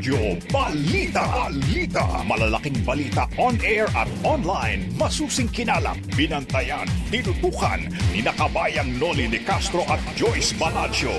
Teleradyo 0.00 0.40
Balita. 0.48 1.24
Balita. 1.28 2.24
Malalaking 2.24 2.80
balita 2.88 3.28
on 3.36 3.60
air 3.60 3.84
at 3.92 4.08
online. 4.24 4.88
Masusing 4.96 5.44
kinalap, 5.52 6.00
binantayan, 6.16 6.88
tinutukan 7.12 7.84
ni 8.08 8.24
nakabayang 8.24 8.96
Noli 8.96 9.28
de 9.28 9.44
Castro 9.44 9.84
at 9.92 10.00
Joyce 10.16 10.56
Balancho. 10.56 11.12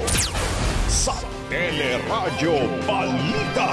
Sa 0.90 1.14
Teleradyo 1.46 2.58
Balita. 2.90 3.70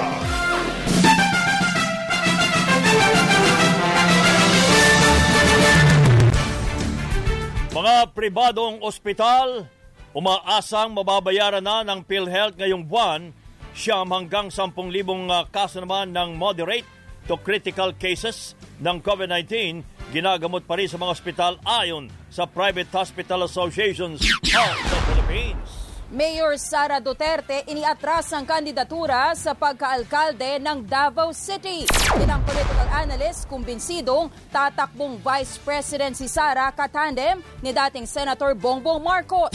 Mga 7.72 7.96
pribadong 8.12 8.84
ospital, 8.84 9.64
umaasang 10.12 10.92
mababayaran 10.92 11.64
na 11.64 11.80
ng 11.80 12.04
PhilHealth 12.04 12.60
ngayong 12.60 12.84
buwan 12.84 13.32
siyam 13.78 14.10
hanggang 14.10 14.50
10,000 14.50 14.74
uh, 14.74 15.46
kaso 15.54 15.78
naman 15.78 16.10
ng 16.10 16.34
moderate 16.34 16.84
to 17.30 17.38
critical 17.38 17.94
cases 17.94 18.58
ng 18.82 18.98
COVID-19 18.98 19.86
ginagamot 20.10 20.66
pa 20.66 20.74
rin 20.74 20.90
sa 20.90 20.98
mga 20.98 21.14
ospital 21.14 21.52
ayon 21.62 22.10
sa 22.26 22.48
Private 22.50 22.90
Hospital 22.90 23.46
Associations 23.46 24.18
of 24.50 24.74
the 24.90 24.98
Philippines. 25.06 25.68
Mayor 26.08 26.56
Sara 26.56 27.04
Duterte 27.04 27.68
iniatras 27.68 28.32
ang 28.32 28.48
kandidatura 28.48 29.36
sa 29.36 29.52
pagkaalkalde 29.52 30.56
ng 30.56 30.88
Davao 30.88 31.36
City. 31.36 31.84
Ilang 32.16 32.40
political 32.48 32.88
analyst 32.96 33.44
kumbinsidong 33.44 34.32
tatakbong 34.48 35.20
Vice 35.20 35.60
President 35.60 36.16
si 36.16 36.24
Sara 36.24 36.72
katandem 36.72 37.44
ni 37.60 37.76
dating 37.76 38.08
Senator 38.08 38.56
Bongbong 38.56 39.04
Marcos. 39.04 39.52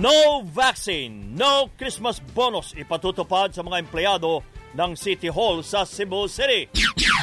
No 0.00 0.40
vaccine, 0.48 1.36
no 1.36 1.76
Christmas 1.76 2.24
bonus 2.32 2.72
ipatutupad 2.72 3.52
sa 3.52 3.60
mga 3.60 3.84
empleyado 3.84 4.40
ng 4.72 4.96
City 4.96 5.28
Hall 5.28 5.60
sa 5.60 5.84
Cebu 5.84 6.24
City. 6.24 6.72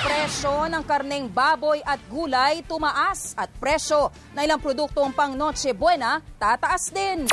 Presyo 0.06 0.70
ng 0.70 0.86
karneng 0.86 1.26
baboy 1.26 1.82
at 1.82 1.98
gulay 2.06 2.62
tumaas 2.70 3.34
at 3.34 3.50
presyo 3.58 4.14
na 4.38 4.46
ilang 4.46 4.62
produktong 4.62 5.10
pang 5.10 5.34
Noche 5.34 5.74
Buena 5.74 6.22
tataas 6.38 6.94
din. 6.94 7.26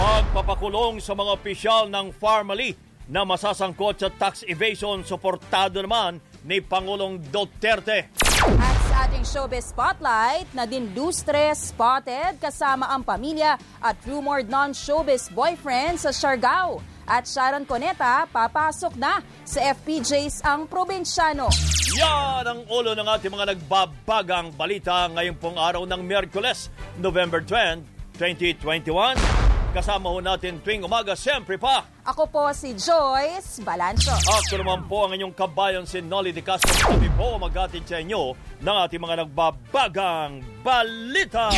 Pagpapakulong 0.00 0.96
sa 1.04 1.12
mga 1.12 1.30
opisyal 1.44 1.92
ng 1.92 2.16
Farmally 2.16 2.72
na 3.12 3.28
masasangkot 3.28 4.00
sa 4.00 4.08
tax 4.08 4.48
evasion 4.48 5.04
suportado 5.04 5.76
naman 5.84 6.24
ni 6.40 6.64
Pangulong 6.64 7.20
Duterte. 7.20 8.16
At 8.56 8.75
sa 8.96 9.04
ating 9.12 9.28
showbiz 9.28 9.76
spotlight, 9.76 10.48
Nadine 10.56 10.88
Lustre 10.96 11.52
spotted 11.52 12.40
kasama 12.40 12.88
ang 12.88 13.04
pamilya 13.04 13.60
at 13.84 13.92
rumored 14.08 14.48
non-showbiz 14.48 15.28
boyfriend 15.36 16.00
sa 16.00 16.08
Siargao. 16.16 16.80
At 17.04 17.28
Sharon 17.28 17.68
Coneta, 17.68 18.24
papasok 18.24 18.96
na 18.96 19.20
sa 19.44 19.60
FPJs 19.76 20.40
ang 20.48 20.64
probinsyano. 20.64 21.52
Yan 21.92 22.48
ang 22.48 22.60
ulo 22.72 22.96
ng 22.96 23.04
ating 23.04 23.28
mga 23.36 23.52
nagbabagang 23.52 24.56
balita 24.56 25.12
ngayong 25.12 25.36
pong 25.36 25.60
araw 25.60 25.84
ng 25.84 26.00
Miyerkules, 26.00 26.72
November 26.96 27.44
20, 27.44 27.84
2021. 28.16 29.45
Kasama 29.76 30.08
ho 30.08 30.24
natin 30.24 30.56
tuwing 30.64 30.88
umaga, 30.88 31.12
siyempre 31.12 31.60
pa. 31.60 31.84
Ako 32.08 32.32
po 32.32 32.48
si 32.56 32.72
Joyce 32.72 33.60
Balancho. 33.60 34.16
Ako 34.24 34.56
naman 34.56 34.88
po 34.88 35.04
ang 35.04 35.12
inyong 35.12 35.36
kabayan 35.36 35.84
si 35.84 36.00
Nolly 36.00 36.32
de 36.32 36.40
Castro. 36.40 36.96
Kami 36.96 37.12
po 37.12 37.36
magatid 37.36 37.84
sa 37.84 38.00
inyo 38.00 38.32
ng 38.64 38.76
ating 38.88 38.96
mga 39.04 39.28
nagbabagang 39.28 40.40
balita. 40.64 41.52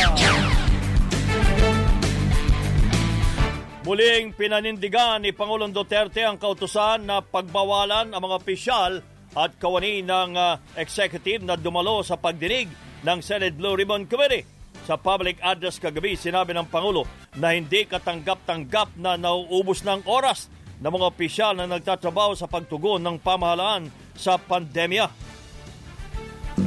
Muling 3.87 4.35
pinanindigan 4.35 5.23
ni 5.23 5.31
Pangulong 5.31 5.71
Duterte 5.71 6.19
ang 6.27 6.35
kautusan 6.35 7.07
na 7.07 7.23
pagbawalan 7.23 8.11
ang 8.11 8.19
mga 8.19 8.35
opisyal 8.35 8.99
at 9.31 9.55
kawani 9.63 10.03
ng 10.03 10.35
uh, 10.35 10.59
executive 10.75 11.39
na 11.39 11.55
dumalo 11.55 12.03
sa 12.03 12.19
pagdinig 12.19 12.67
ng 12.99 13.23
Senate 13.23 13.55
Blue 13.55 13.79
Ribbon 13.79 14.11
Committee. 14.11 14.43
Sa 14.83 14.99
public 14.99 15.39
address 15.39 15.79
kagabi, 15.79 16.19
sinabi 16.19 16.51
ng 16.51 16.67
Pangulo 16.67 17.07
na 17.37 17.53
hindi 17.53 17.85
katanggap-tanggap 17.85 18.97
na 18.97 19.13
nauubos 19.19 19.85
ng 19.85 20.07
oras 20.09 20.49
ng 20.79 20.89
mga 20.89 21.05
opisyal 21.11 21.53
na 21.53 21.67
nagtatrabaho 21.67 22.33
sa 22.33 22.47
pagtugon 22.47 23.03
ng 23.03 23.19
pamahalaan 23.19 23.91
sa 24.15 24.39
pandemya. 24.39 25.05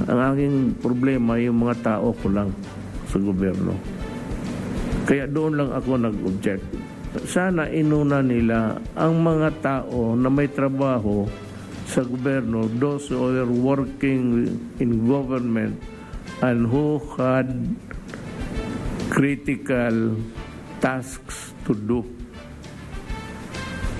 Ang 0.09 0.21
aking 0.33 0.57
problema 0.79 1.41
yung 1.41 1.65
mga 1.65 1.77
tao 1.81 2.13
ko 2.17 2.27
lang 2.29 2.53
sa 3.09 3.17
gobyerno. 3.19 3.77
Kaya 5.09 5.27
doon 5.27 5.59
lang 5.59 5.71
ako 5.75 5.91
nag-object. 5.99 6.65
Sana 7.29 7.69
inuna 7.69 8.25
nila 8.25 8.79
ang 8.97 9.21
mga 9.21 9.49
tao 9.61 10.17
na 10.17 10.33
may 10.33 10.49
trabaho 10.49 11.29
sa 11.85 12.01
gobyerno, 12.07 12.71
those 12.81 13.13
who 13.13 13.21
are 13.37 13.53
working 13.53 14.49
in 14.81 15.05
government 15.05 15.77
and 16.41 16.65
who 16.65 16.97
had 17.21 17.53
critical 19.13 20.17
tasks 20.83 21.55
to 21.63 21.79
do. 21.79 22.03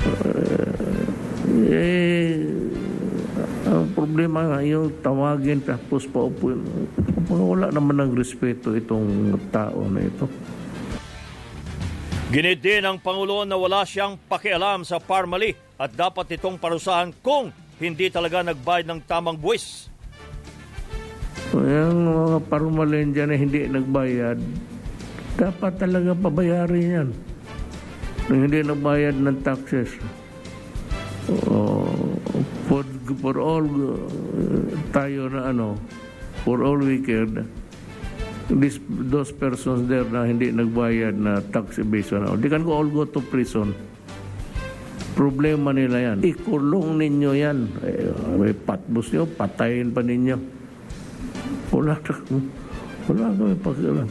Uh, 0.03 1.07
eh, 1.71 2.43
ang 3.71 3.87
problema 3.95 4.59
yung 4.67 4.91
tawagin 4.99 5.63
tapos 5.63 6.11
paupo. 6.11 6.51
Wala 7.31 7.71
naman 7.71 8.03
ng 8.03 8.13
respeto 8.19 8.75
itong 8.75 9.39
tao 9.55 9.87
na 9.87 10.03
ito. 10.03 10.27
Ginit 12.33 12.65
din 12.65 12.83
ng 12.83 12.97
Pangulo 12.99 13.45
na 13.45 13.61
wala 13.61 13.85
siyang 13.85 14.17
pakialam 14.17 14.83
sa 14.89 14.97
Parmali 14.99 15.53
at 15.77 15.93
dapat 15.93 16.35
itong 16.35 16.57
parusahan 16.57 17.13
kung 17.21 17.53
hindi 17.77 18.09
talaga 18.09 18.41
nagbayad 18.41 18.89
ng 18.89 19.01
tamang 19.05 19.37
buwis. 19.37 19.93
Yung 21.53 22.09
mga 22.09 22.39
parumalin 22.49 23.13
dyan 23.13 23.29
na 23.29 23.37
hindi 23.37 23.69
nagbayad, 23.69 24.41
dapat 25.37 25.73
talaga 25.81 26.13
pabayarin 26.13 26.87
yan. 26.87 27.09
Nang 28.29 28.41
hindi 28.47 28.61
nagbayad 28.63 29.17
ng 29.19 29.39
taxes. 29.43 29.91
Uh, 31.27 31.87
for, 32.67 32.83
for 33.23 33.35
all 33.39 33.63
uh, 33.63 33.99
tayo 34.91 35.31
na 35.31 35.55
ano, 35.55 35.79
for 36.43 36.67
all 36.67 36.79
we 36.83 36.99
cared, 36.99 37.47
this, 38.51 38.79
those 38.89 39.31
persons 39.31 39.87
there 39.87 40.07
na 40.07 40.27
hindi 40.27 40.51
nagbayad 40.51 41.15
na 41.15 41.41
tax 41.55 41.79
evasion, 41.79 42.27
they 42.43 42.51
can 42.51 42.67
all 42.67 42.87
go 42.87 43.07
to 43.07 43.23
prison. 43.31 43.75
Problema 45.13 45.77
nila 45.77 46.13
yan. 46.13 46.19
Ikulong 46.25 46.97
ninyo 46.97 47.31
yan. 47.37 47.59
Eh, 47.85 48.09
may 48.41 48.57
patbus 48.57 49.13
nyo, 49.13 49.29
patayin 49.29 49.93
pa 49.93 50.01
ninyo. 50.01 50.37
Wala, 51.69 52.01
wala 53.09 53.25
kami 53.37 53.55
pakialam. 53.61 54.09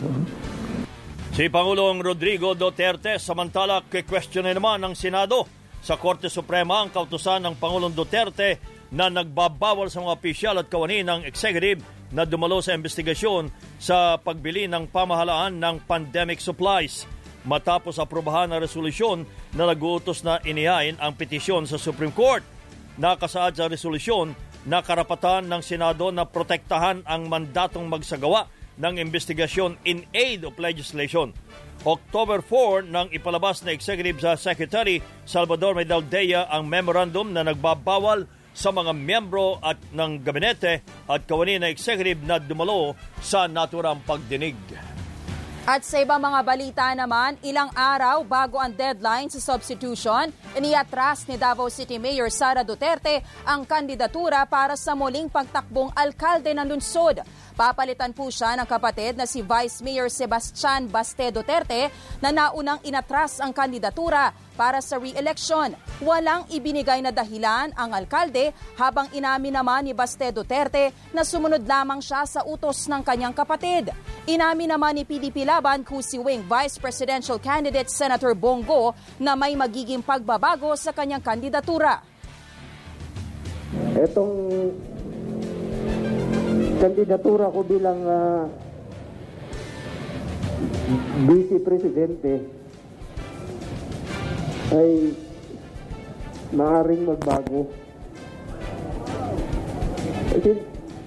Si 1.32 1.48
Pangulong 1.48 2.04
Rodrigo 2.04 2.52
Duterte 2.60 3.16
samantala 3.16 3.80
kwe-question 3.88 4.44
naman 4.44 4.84
ng 4.84 4.92
Senado 4.92 5.48
sa 5.80 5.96
Korte 5.96 6.28
Suprema 6.28 6.84
ang 6.84 6.92
kautusan 6.92 7.48
ng 7.48 7.56
Pangulong 7.56 7.96
Duterte 7.96 8.60
na 8.92 9.08
nagbabawal 9.08 9.88
sa 9.88 10.04
mga 10.04 10.12
opisyal 10.12 10.56
at 10.60 10.68
kawani 10.68 11.08
ng 11.08 11.24
executive 11.24 11.80
na 12.12 12.28
dumalo 12.28 12.60
sa 12.60 12.76
investigasyon 12.76 13.48
sa 13.80 14.20
pagbili 14.20 14.68
ng 14.68 14.92
pamahalaan 14.92 15.56
ng 15.56 15.88
pandemic 15.88 16.44
supplies 16.44 17.08
matapos 17.48 17.96
aprobahan 17.96 18.52
ang 18.52 18.60
resolusyon 18.60 19.24
na 19.56 19.72
naguutos 19.72 20.28
na 20.28 20.44
inihain 20.44 21.00
ang 21.00 21.16
petisyon 21.16 21.64
sa 21.64 21.80
Supreme 21.80 22.12
Court. 22.12 22.44
Nakasaad 23.00 23.56
sa 23.56 23.72
resolusyon 23.72 24.36
na 24.68 24.84
karapatan 24.84 25.48
ng 25.48 25.64
Senado 25.64 26.12
na 26.12 26.28
protektahan 26.28 27.08
ang 27.08 27.32
mandatong 27.32 27.88
magsagawa 27.88 28.52
ng 28.78 28.96
investigasyon 29.02 29.76
in 29.84 30.06
aid 30.14 30.46
of 30.48 30.56
legislation. 30.62 31.34
October 31.82 32.46
4 32.46 32.94
nang 32.94 33.10
ipalabas 33.10 33.66
na 33.66 33.74
Executive 33.74 34.22
sa 34.22 34.38
Secretary 34.38 35.02
Salvador 35.26 35.74
Medaldea 35.74 36.46
ang 36.46 36.70
memorandum 36.70 37.34
na 37.34 37.42
nagbabawal 37.42 38.30
sa 38.54 38.70
mga 38.70 38.94
miyembro 38.94 39.58
at 39.64 39.80
ng 39.90 40.22
gabinete 40.22 40.86
at 41.10 41.22
kawani 41.26 41.58
na 41.58 41.72
executive 41.72 42.22
na 42.22 42.38
dumalo 42.38 42.94
sa 43.24 43.50
naturang 43.50 44.04
pagdinig. 44.06 45.01
At 45.62 45.86
sa 45.86 46.02
ibang 46.02 46.18
mga 46.18 46.42
balita 46.42 46.90
naman, 46.98 47.38
ilang 47.46 47.70
araw 47.78 48.26
bago 48.26 48.58
ang 48.58 48.74
deadline 48.74 49.30
sa 49.30 49.38
substitution, 49.38 50.34
iniatras 50.58 51.30
ni 51.30 51.38
Davao 51.38 51.70
City 51.70 52.02
Mayor 52.02 52.34
Sara 52.34 52.66
Duterte 52.66 53.22
ang 53.46 53.62
kandidatura 53.70 54.42
para 54.50 54.74
sa 54.74 54.98
muling 54.98 55.30
pagtakbong 55.30 55.94
alkalde 55.94 56.50
ng 56.58 56.66
lungsod. 56.66 57.22
Papalitan 57.54 58.10
po 58.10 58.34
siya 58.34 58.58
ng 58.58 58.66
kapatid 58.66 59.22
na 59.22 59.30
si 59.30 59.46
Vice 59.46 59.86
Mayor 59.86 60.10
Sebastian 60.10 60.90
Baste 60.90 61.30
Duterte 61.30 61.94
na 62.18 62.34
naunang 62.34 62.82
inatras 62.82 63.38
ang 63.38 63.54
kandidatura 63.54 64.34
para 64.56 64.80
sa 64.84 65.00
re-election. 65.00 65.74
Walang 66.02 66.50
ibinigay 66.52 67.00
na 67.00 67.14
dahilan 67.14 67.72
ang 67.76 67.92
alkalde 67.94 68.52
habang 68.76 69.08
inamin 69.16 69.56
naman 69.56 69.88
ni 69.88 69.94
Baste 69.96 70.30
Duterte 70.34 70.92
na 71.16 71.22
sumunod 71.26 71.64
lamang 71.64 72.02
siya 72.04 72.26
sa 72.26 72.42
utos 72.46 72.88
ng 72.90 73.02
kanyang 73.06 73.36
kapatid. 73.36 73.94
Inamin 74.30 74.70
naman 74.72 74.98
ni 74.98 75.04
PDP 75.04 75.46
Laban 75.46 75.82
Kusiwing 75.82 76.46
Vice 76.46 76.78
Presidential 76.78 77.42
Candidate 77.42 77.90
Senator 77.90 78.38
Bongo 78.38 78.94
na 79.18 79.34
may 79.34 79.58
magiging 79.58 80.06
pagbabago 80.06 80.74
sa 80.78 80.94
kanyang 80.94 81.24
kandidatura. 81.26 82.02
Etong 83.96 84.34
kandidatura 86.82 87.48
ko 87.54 87.60
bilang 87.64 88.00
uh, 88.04 88.44
vice 91.30 91.58
presidente 91.62 92.32
ay 94.72 95.12
maaring 96.56 97.04
magbago. 97.08 97.68
Kasi 100.32 100.52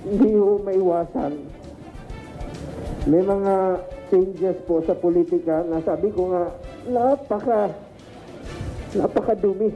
hindi 0.04 0.30
ho 0.36 0.60
maiwasan. 0.60 1.32
May 3.08 3.24
mga 3.24 3.54
changes 4.12 4.56
po 4.68 4.84
sa 4.84 4.96
politika 4.96 5.64
na 5.64 5.80
sabi 5.80 6.12
ko 6.12 6.32
nga, 6.32 6.44
napaka, 6.88 7.72
napakadumi. 8.96 9.72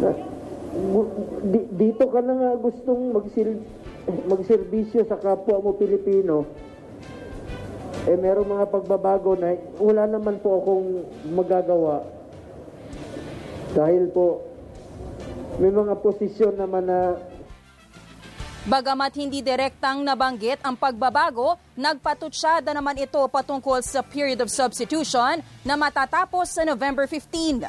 Na, 0.00 0.10
di, 1.44 1.60
dito 1.76 2.04
ka 2.08 2.20
na 2.20 2.34
nga 2.36 2.50
gustong 2.60 3.12
magsil, 3.12 3.60
magserbisyo 4.28 5.04
sa 5.08 5.20
kapwa 5.20 5.60
mo 5.60 5.76
Pilipino, 5.76 6.44
eh 8.06 8.14
meron 8.14 8.46
mga 8.46 8.70
pagbabago 8.70 9.34
na 9.34 9.58
wala 9.82 10.06
naman 10.06 10.38
po 10.38 10.62
akong 10.62 10.88
magagawa 11.34 12.06
dahil 13.74 14.06
po 14.14 14.46
may 15.58 15.74
mga 15.74 15.98
posisyon 15.98 16.54
naman 16.54 16.86
na 16.86 17.18
Bagamat 18.66 19.14
hindi 19.14 19.46
direktang 19.46 20.02
nabanggit 20.02 20.58
ang 20.66 20.74
pagbabago, 20.74 21.54
nagpatutsyada 21.78 22.74
naman 22.74 22.98
ito 22.98 23.22
patungkol 23.30 23.78
sa 23.78 24.02
period 24.02 24.42
of 24.42 24.50
substitution 24.50 25.38
na 25.62 25.78
matatapos 25.78 26.50
sa 26.50 26.66
November 26.66 27.06
15. 27.06 27.62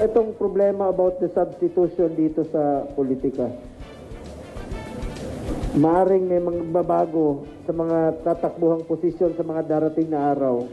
Itong 0.00 0.32
problema 0.40 0.88
about 0.88 1.20
the 1.20 1.28
substitution 1.36 2.16
dito 2.16 2.48
sa 2.48 2.88
politika. 2.96 3.52
Maaring 5.72 6.28
may 6.28 6.36
mga 6.36 6.68
babago 6.68 7.48
sa 7.64 7.72
mga 7.72 8.20
tatakbuhang 8.20 8.84
posisyon 8.84 9.32
sa 9.32 9.44
mga 9.44 9.64
darating 9.64 10.12
na 10.12 10.32
araw. 10.32 10.68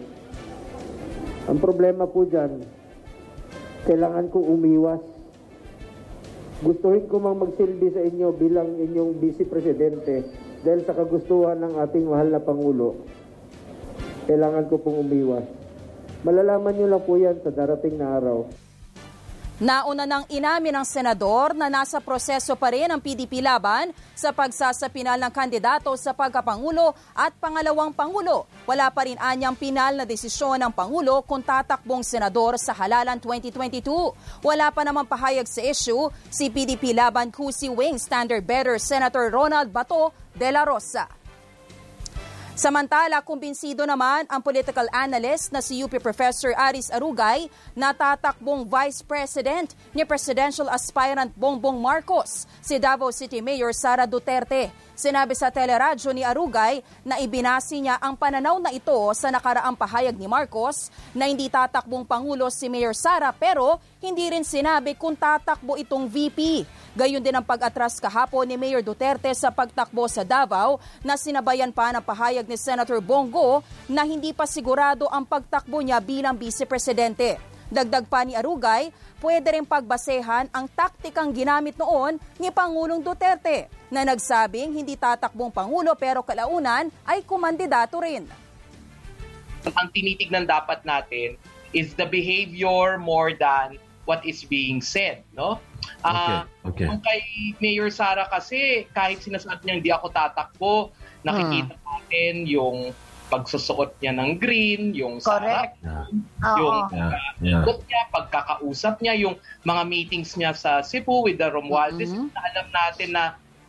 Ang 1.48 1.58
problema 1.64 2.04
po 2.04 2.28
dyan, 2.28 2.60
kailangan 3.88 4.28
kong 4.28 4.44
umiwas 4.44 5.00
Gustuhin 6.60 7.08
ko 7.08 7.24
mang 7.24 7.40
magsilbi 7.40 7.88
sa 7.96 8.04
inyo 8.04 8.36
bilang 8.36 8.76
inyong 8.76 9.16
vice 9.24 9.48
presidente 9.48 10.28
dahil 10.60 10.84
sa 10.84 10.92
kagustuhan 10.92 11.56
ng 11.56 11.80
ating 11.80 12.04
mahal 12.04 12.36
na 12.36 12.44
Pangulo. 12.44 13.08
Kailangan 14.28 14.68
ko 14.68 14.76
pong 14.84 15.08
umiwas. 15.08 15.48
Malalaman 16.28 16.76
nyo 16.76 16.88
lang 16.92 17.04
po 17.08 17.16
yan 17.16 17.40
sa 17.40 17.56
darating 17.56 17.96
na 17.96 18.12
araw. 18.12 18.44
Nauna 19.60 20.08
nang 20.08 20.24
inamin 20.32 20.72
ng 20.72 20.88
senador 20.88 21.52
na 21.52 21.68
nasa 21.68 22.00
proseso 22.00 22.56
pa 22.56 22.72
rin 22.72 22.88
ang 22.88 23.04
PDP 23.04 23.44
laban 23.44 23.92
sa 24.16 24.32
pagsasapinal 24.32 25.20
ng 25.20 25.34
kandidato 25.36 25.92
sa 26.00 26.16
pagkapangulo 26.16 26.96
at 27.12 27.36
pangalawang 27.44 27.92
pangulo. 27.92 28.48
Wala 28.64 28.88
pa 28.88 29.04
rin 29.04 29.20
anyang 29.20 29.60
pinal 29.60 30.00
na 30.00 30.08
desisyon 30.08 30.64
ng 30.64 30.72
pangulo 30.72 31.28
kung 31.28 31.44
tatakbong 31.44 32.08
senador 32.08 32.56
sa 32.56 32.72
halalan 32.72 33.20
2022. 33.20 33.84
Wala 34.48 34.72
pa 34.72 34.88
naman 34.88 35.04
pahayag 35.04 35.44
sa 35.44 35.60
issue 35.60 36.08
si 36.32 36.48
PDP 36.48 36.96
laban 36.96 37.28
Kusi 37.28 37.68
Wing 37.68 38.00
Standard 38.00 38.48
Bearer 38.48 38.80
Senator 38.80 39.28
Ronald 39.28 39.76
Bato 39.76 40.16
de 40.40 40.56
la 40.56 40.64
Rosa. 40.64 41.19
Samantala, 42.60 43.24
kumbinsido 43.24 43.88
naman 43.88 44.28
ang 44.28 44.44
political 44.44 44.84
analyst 44.92 45.48
na 45.56 45.64
si 45.64 45.80
UP 45.80 45.96
Professor 46.04 46.52
Aris 46.60 46.92
Arugay 46.92 47.48
na 47.72 47.96
tatakbong 47.96 48.68
Vice 48.68 49.00
President 49.00 49.72
ni 49.96 50.04
Presidential 50.04 50.68
Aspirant 50.68 51.32
Bongbong 51.40 51.80
Marcos, 51.80 52.44
si 52.60 52.76
Davao 52.76 53.16
City 53.16 53.40
Mayor 53.40 53.72
Sara 53.72 54.04
Duterte. 54.04 54.76
Sinabi 54.92 55.40
sa 55.40 55.48
teleradyo 55.48 56.12
ni 56.12 56.28
Arugay 56.28 56.84
na 57.08 57.24
ibinasi 57.24 57.80
niya 57.80 57.96
ang 57.96 58.20
pananaw 58.20 58.60
na 58.60 58.76
ito 58.76 58.92
sa 59.16 59.32
nakaraang 59.32 59.80
pahayag 59.80 60.20
ni 60.20 60.28
Marcos 60.28 60.92
na 61.16 61.32
hindi 61.32 61.48
tatakbong 61.48 62.04
Pangulo 62.04 62.52
si 62.52 62.68
Mayor 62.68 62.92
Sara 62.92 63.32
pero 63.32 63.80
hindi 64.04 64.28
rin 64.28 64.44
sinabi 64.44 65.00
kung 65.00 65.16
tatakbo 65.16 65.80
itong 65.80 66.12
VP. 66.12 66.68
Gayon 66.98 67.22
din 67.22 67.38
ang 67.38 67.46
pag-atras 67.46 68.02
kahapon 68.02 68.50
ni 68.50 68.58
Mayor 68.58 68.82
Duterte 68.82 69.30
sa 69.38 69.54
pagtakbo 69.54 70.10
sa 70.10 70.26
Davao 70.26 70.82
na 71.06 71.22
sinabayan 71.22 71.70
pa 71.70 71.94
ng 71.94 72.02
pahayag 72.02 72.50
ni 72.50 72.58
Senator 72.58 72.98
Bongo 72.98 73.62
na 73.86 74.02
hindi 74.02 74.34
pa 74.34 74.50
sigurado 74.50 75.06
ang 75.14 75.22
pagtakbo 75.22 75.86
niya 75.86 76.02
bilang 76.02 76.34
vice-presidente. 76.34 77.38
Dagdag 77.70 78.10
pa 78.10 78.26
ni 78.26 78.34
Arugay, 78.34 78.90
pwede 79.22 79.54
rin 79.54 79.70
pagbasehan 79.70 80.50
ang 80.50 80.66
taktikang 80.74 81.30
ginamit 81.30 81.78
noon 81.78 82.18
ni 82.42 82.50
Pangulong 82.50 83.06
Duterte 83.06 83.70
na 83.94 84.02
nagsabing 84.02 84.74
hindi 84.74 84.98
tatakbong 84.98 85.54
Pangulo 85.54 85.94
pero 85.94 86.26
kalaunan 86.26 86.90
ay 87.06 87.22
kumandidato 87.22 88.02
rin. 88.02 88.26
Ang 89.62 89.88
tinitignan 89.94 90.50
dapat 90.50 90.82
natin 90.82 91.38
is 91.70 91.94
the 91.94 92.10
behavior 92.10 92.98
more 92.98 93.38
than 93.38 93.78
what 94.10 94.26
is 94.26 94.42
being 94.42 94.82
said, 94.82 95.22
no? 95.38 95.62
Uh, 96.04 96.46
okay. 96.64 96.86
okay. 96.86 96.86
Yung 96.88 97.02
kay 97.04 97.22
Mayor 97.60 97.90
Sara 97.92 98.28
kasi, 98.32 98.88
kahit 98.96 99.20
sinasabi 99.24 99.64
niya 99.66 99.76
hindi 99.76 99.92
ako 99.92 100.06
tatakbo, 100.12 100.76
nakikita 101.24 101.76
hmm. 101.76 101.86
natin 101.86 102.34
yung 102.48 102.78
pagsusuot 103.30 103.94
niya 104.02 104.18
ng 104.18 104.42
green, 104.42 104.92
yung 104.98 105.22
Correct. 105.22 105.78
Sarap, 105.80 106.10
yeah. 106.10 106.58
yung 106.58 106.78
yeah. 106.90 107.62
Yeah. 107.62 107.78
niya, 107.86 108.02
pagkakausap 108.10 108.98
niya, 109.06 109.14
yung 109.22 109.38
mga 109.64 109.84
meetings 109.86 110.34
niya 110.34 110.58
sa 110.58 110.82
Cebu 110.82 111.30
with 111.30 111.38
the 111.38 111.46
Romualdez, 111.46 112.10
mm-hmm. 112.10 112.34
na 112.34 112.40
alam 112.50 112.68
natin 112.74 113.10
na 113.14 113.26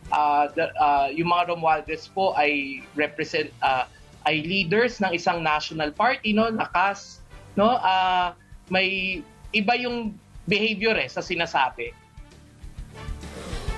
uh, 0.09 0.49
the, 0.57 0.65
uh, 0.81 1.07
yung 1.13 1.29
mga 1.29 1.53
Romualdez 1.53 2.09
po 2.09 2.33
ay 2.35 2.81
represent 2.97 3.53
uh, 3.61 3.85
ay 4.25 4.41
leaders 4.45 5.01
ng 5.01 5.17
isang 5.17 5.41
national 5.41 5.89
party 5.89 6.29
no 6.29 6.45
lakas 6.53 7.25
no 7.57 7.81
uh, 7.81 8.29
may 8.69 9.19
iba 9.49 9.73
yung 9.81 10.13
behavior 10.51 10.99
eh 10.99 11.07
sa 11.07 11.23
sinasabi 11.23 11.95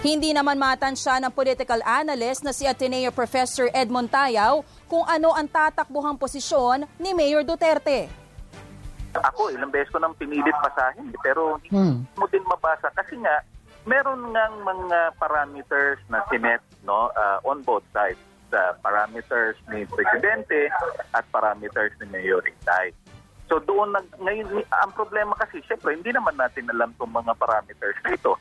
hindi 0.04 0.36
naman 0.36 0.60
matansya 0.60 1.24
ng 1.24 1.32
political 1.32 1.80
analyst 1.80 2.44
na 2.44 2.52
si 2.52 2.68
Ateneo 2.68 3.08
Professor 3.16 3.72
Edmond 3.72 4.12
Tayaw 4.12 4.60
kung 4.92 5.08
ano 5.08 5.32
ang 5.32 5.48
tatakbuhang 5.48 6.20
posisyon 6.20 6.84
ni 7.00 7.16
Mayor 7.16 7.48
Duterte. 7.48 8.12
Ako, 9.16 9.56
ilang 9.56 9.72
beses 9.72 9.88
ko 9.96 10.04
nang 10.04 10.12
pinilit 10.20 10.52
pasahin, 10.60 11.08
eh, 11.08 11.20
pero 11.24 11.56
hindi 11.56 11.72
hmm. 11.72 12.20
mo 12.20 12.28
din 12.28 12.44
mabasa 12.44 12.92
kasi 12.92 13.16
nga, 13.24 13.48
meron 13.88 14.36
ngang 14.36 14.56
mga 14.68 15.00
parameters 15.16 16.04
na 16.12 16.20
sinet 16.28 16.60
no, 16.84 17.08
uh, 17.16 17.40
on 17.48 17.64
both 17.64 17.88
sides. 17.96 18.20
Uh, 18.54 18.70
parameters 18.86 19.58
ni 19.74 19.82
Presidente 19.90 20.70
at 21.18 21.26
parameters 21.34 21.90
ni 21.98 22.06
Mayor 22.14 22.44
Itay. 22.46 22.94
So 23.50 23.60
doon, 23.60 23.92
nag, 23.92 24.08
ngayon, 24.20 24.64
ang 24.72 24.92
problema 24.96 25.36
kasi, 25.36 25.60
syempre, 25.68 25.94
hindi 25.94 26.12
naman 26.12 26.40
natin 26.40 26.70
alam 26.72 26.96
itong 26.96 27.12
mga 27.12 27.34
parameters 27.36 27.98
na 28.04 28.16
ito. 28.16 28.40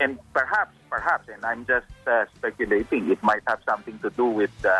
And 0.00 0.16
perhaps, 0.32 0.72
perhaps, 0.88 1.28
and 1.28 1.44
I'm 1.44 1.68
just 1.68 1.92
uh, 2.08 2.24
speculating, 2.34 3.12
it 3.12 3.22
might 3.22 3.44
have 3.46 3.60
something 3.68 3.98
to 4.00 4.10
do 4.10 4.24
with 4.24 4.52
uh, 4.64 4.72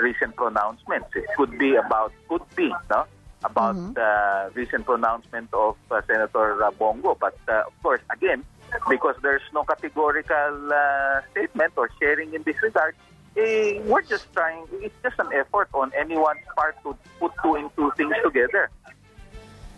recent 0.00 0.34
pronouncements. 0.34 1.12
It 1.14 1.28
could 1.36 1.58
be 1.58 1.76
about, 1.76 2.12
could 2.28 2.42
be, 2.56 2.72
no? 2.88 3.04
About 3.44 3.76
mm-hmm. 3.76 3.92
the 3.92 4.00
mm-hmm. 4.00 4.58
recent 4.58 4.86
pronouncement 4.86 5.52
of 5.52 5.76
uh, 5.90 6.00
Senator 6.06 6.56
Bongo. 6.78 7.14
But 7.20 7.36
uh, 7.48 7.68
of 7.68 7.74
course, 7.82 8.00
again, 8.10 8.44
because 8.88 9.16
there's 9.20 9.44
no 9.52 9.62
categorical 9.64 10.72
uh, 10.72 11.20
statement 11.32 11.74
or 11.76 11.90
sharing 12.00 12.32
in 12.32 12.42
this 12.42 12.56
regard, 12.62 12.96
eh, 13.36 13.80
we're 13.84 14.02
just 14.02 14.32
trying, 14.32 14.64
it's 14.80 14.94
just 15.02 15.18
an 15.18 15.28
effort 15.32 15.68
on 15.74 15.92
anyone's 15.98 16.40
part 16.56 16.76
to 16.82 16.96
put 17.18 17.32
two 17.42 17.54
and 17.56 17.70
two 17.76 17.92
things 17.96 18.14
together. 18.24 18.70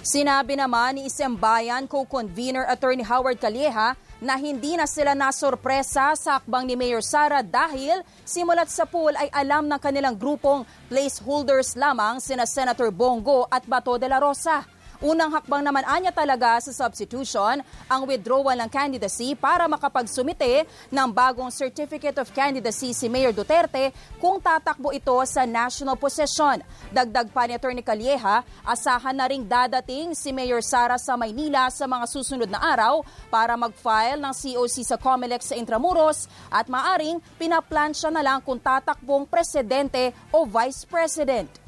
Sinabi 0.05 0.53
naman 0.53 1.01
ni 1.01 1.09
Isembayan 1.09 1.89
co-convener 1.89 2.69
Attorney 2.69 3.01
Howard 3.01 3.41
Calieja 3.41 3.97
na 4.21 4.37
hindi 4.37 4.77
na 4.77 4.85
sila 4.85 5.17
nasorpresa 5.17 6.13
sa 6.13 6.37
akbang 6.37 6.69
ni 6.69 6.77
Mayor 6.77 7.01
Sara 7.01 7.41
dahil 7.41 8.05
simulat 8.21 8.69
sa 8.69 8.85
pool 8.85 9.17
ay 9.17 9.33
alam 9.33 9.65
ng 9.65 9.81
kanilang 9.81 10.13
grupong 10.13 10.69
placeholders 10.93 11.73
lamang 11.73 12.21
sina 12.21 12.45
Senator 12.45 12.93
Bongo 12.93 13.49
at 13.49 13.65
Bato 13.65 13.97
de 13.97 14.05
la 14.05 14.21
Rosa. 14.21 14.69
Unang 15.05 15.37
hakbang 15.37 15.61
naman 15.61 15.85
anya 15.85 16.09
talaga 16.09 16.57
sa 16.65 16.73
substitution 16.73 17.61
ang 17.93 18.03
withdrawal 18.09 18.57
ng 18.57 18.73
candidacy 18.73 19.37
para 19.37 19.69
makapagsumite 19.69 20.65
ng 20.89 21.09
bagong 21.13 21.53
Certificate 21.53 22.17
of 22.17 22.33
Candidacy 22.33 22.97
si 22.97 23.13
Mayor 23.13 23.37
Duterte 23.37 23.93
kung 24.17 24.41
tatakbo 24.41 24.97
ito 24.97 25.13
sa 25.29 25.45
national 25.45 26.01
possession. 26.01 26.65
Dagdag 26.89 27.29
pa 27.37 27.45
ni 27.45 27.53
Atty. 27.53 27.85
Calieja, 27.85 28.49
asahan 28.65 29.13
na 29.13 29.29
ring 29.29 29.45
dadating 29.45 30.17
si 30.17 30.33
Mayor 30.33 30.65
Sara 30.65 30.97
sa 30.97 31.21
Maynila 31.21 31.69
sa 31.69 31.85
mga 31.85 32.09
susunod 32.09 32.49
na 32.49 32.65
araw 32.65 33.05
para 33.29 33.61
mag-file 33.61 34.17
ng 34.17 34.33
COC 34.33 34.89
sa 34.89 34.97
COMELEC 34.97 35.45
sa 35.45 35.53
Intramuros 35.53 36.33
at 36.49 36.65
maaring 36.65 37.21
pinaplansya 37.37 38.09
na 38.09 38.25
lang 38.25 38.41
kung 38.41 38.57
tatakbong 38.57 39.29
presidente 39.29 40.17
o 40.33 40.49
vice 40.49 40.89
president. 40.89 41.64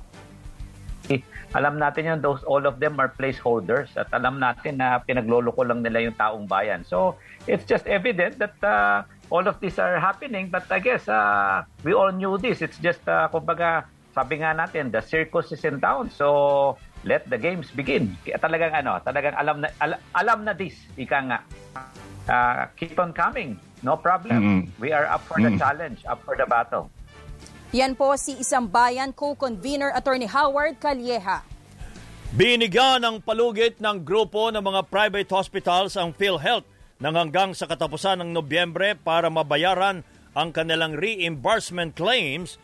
Alam 1.54 1.78
natin 1.78 2.02
yun, 2.04 2.18
those, 2.22 2.42
all 2.44 2.66
of 2.66 2.80
them 2.80 2.98
are 2.98 3.12
placeholders 3.12 3.92
at 3.94 4.10
alam 4.10 4.40
natin 4.40 4.82
na 4.82 4.98
pinagloloko 5.04 5.62
lang 5.62 5.82
nila 5.84 6.02
yung 6.02 6.16
taong 6.18 6.46
bayan. 6.48 6.82
So, 6.82 7.14
it's 7.46 7.62
just 7.64 7.86
evident 7.86 8.38
that 8.42 8.56
uh, 8.64 9.06
all 9.30 9.46
of 9.46 9.60
these 9.62 9.78
are 9.78 9.98
happening 10.00 10.50
but 10.50 10.66
I 10.70 10.78
guess 10.82 11.06
uh, 11.06 11.62
we 11.84 11.94
all 11.94 12.10
knew 12.10 12.38
this. 12.38 12.62
It's 12.62 12.78
just, 12.78 13.06
uh, 13.06 13.28
kumbaga, 13.30 13.86
sabi 14.16 14.40
nga 14.40 14.56
natin, 14.56 14.90
the 14.90 15.04
circus 15.04 15.52
is 15.52 15.62
in 15.62 15.78
town. 15.78 16.08
So, 16.08 16.80
let 17.04 17.28
the 17.28 17.36
games 17.36 17.68
begin. 17.70 18.16
Talagang 18.24 18.72
ano, 18.72 18.98
talagang 19.04 19.36
alam 19.36 19.60
na, 19.60 19.68
al- 19.78 20.02
alam 20.16 20.48
na 20.48 20.56
this, 20.56 20.74
ika 20.96 21.18
nga. 21.20 21.38
Uh, 22.26 22.66
keep 22.74 22.98
on 22.98 23.12
coming. 23.12 23.60
No 23.84 23.94
problem. 23.94 24.40
Mm. 24.42 24.62
We 24.80 24.90
are 24.90 25.06
up 25.06 25.22
for 25.28 25.38
the 25.38 25.52
challenge, 25.60 26.02
up 26.08 26.24
for 26.24 26.34
the 26.34 26.48
battle. 26.48 26.90
Yan 27.74 27.98
po 27.98 28.14
si 28.14 28.38
Isang 28.38 28.70
Bayan 28.70 29.10
co-convener 29.10 29.90
Attorney 29.90 30.30
Howard 30.30 30.78
Calieja. 30.78 31.42
Binigyan 32.30 33.02
ng 33.02 33.16
palugit 33.18 33.82
ng 33.82 34.06
grupo 34.06 34.54
ng 34.54 34.62
mga 34.62 34.86
private 34.86 35.30
hospitals 35.34 35.98
ang 35.98 36.14
PhilHealth 36.14 36.62
nang 37.02 37.18
hanggang 37.18 37.58
sa 37.58 37.66
katapusan 37.66 38.22
ng 38.22 38.30
Nobyembre 38.30 38.94
para 38.94 39.26
mabayaran 39.26 40.06
ang 40.30 40.48
kanilang 40.54 40.94
reimbursement 40.94 41.98
claims 41.98 42.54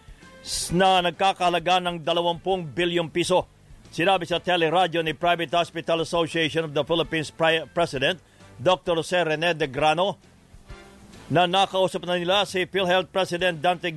na 0.71 1.03
nagkakalaga 1.03 1.83
ng 1.83 2.07
20 2.07 2.71
bilyong 2.71 3.11
piso. 3.11 3.51
Sinabi 3.91 4.23
sa 4.23 4.39
teleradyo 4.39 5.03
ni 5.03 5.19
Private 5.19 5.51
Hospital 5.67 6.07
Association 6.07 6.71
of 6.71 6.73
the 6.79 6.85
Philippines 6.87 7.35
President 7.75 8.23
Dr. 8.55 9.03
Jose 9.03 9.19
Rene 9.19 9.51
de 9.59 9.67
Grano 9.67 10.32
na 11.33 11.49
nakausap 11.49 12.05
na 12.05 12.21
nila 12.21 12.45
si 12.45 12.69
PhilHealth 12.69 13.09
President 13.09 13.57
Dante 13.57 13.89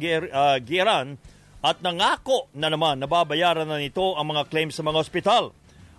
Giran 0.63 1.19
at 1.59 1.83
nangako 1.83 2.47
na 2.55 2.71
naman 2.71 2.95
nababayaran 3.03 3.67
na 3.67 3.75
nito 3.75 4.15
ang 4.15 4.31
mga 4.31 4.47
claims 4.47 4.79
sa 4.79 4.87
mga 4.87 5.03
ospital. 5.03 5.51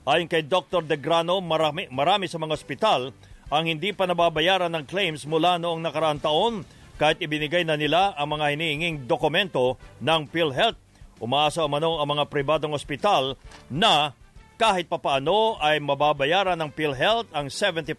Ayon 0.09 0.33
kay 0.33 0.49
Dr. 0.49 0.81
De 0.81 0.97
Grano, 0.97 1.45
marami, 1.45 1.93
marami 1.93 2.25
sa 2.25 2.41
mga 2.41 2.57
ospital 2.57 3.13
ang 3.53 3.69
hindi 3.69 3.93
pa 3.93 4.09
nababayaran 4.09 4.73
ng 4.73 4.89
claims 4.89 5.29
mula 5.29 5.61
noong 5.61 5.85
nakaraang 5.85 6.25
taon 6.25 6.65
kahit 6.97 7.21
ibinigay 7.21 7.69
na 7.69 7.77
nila 7.77 8.17
ang 8.17 8.33
mga 8.33 8.57
hinihinging 8.57 9.05
dokumento 9.05 9.77
ng 10.01 10.33
PhilHealth. 10.33 10.81
Umaasa 11.21 11.69
umano 11.69 12.01
ang 12.01 12.17
mga 12.17 12.33
pribadong 12.33 12.73
ospital 12.73 13.37
na 13.69 14.17
kahit 14.57 14.89
papaano 14.89 15.61
ay 15.61 15.85
mababayaran 15.85 16.57
ng 16.57 16.73
PhilHealth 16.73 17.29
ang 17.37 17.53
70% 17.53 17.93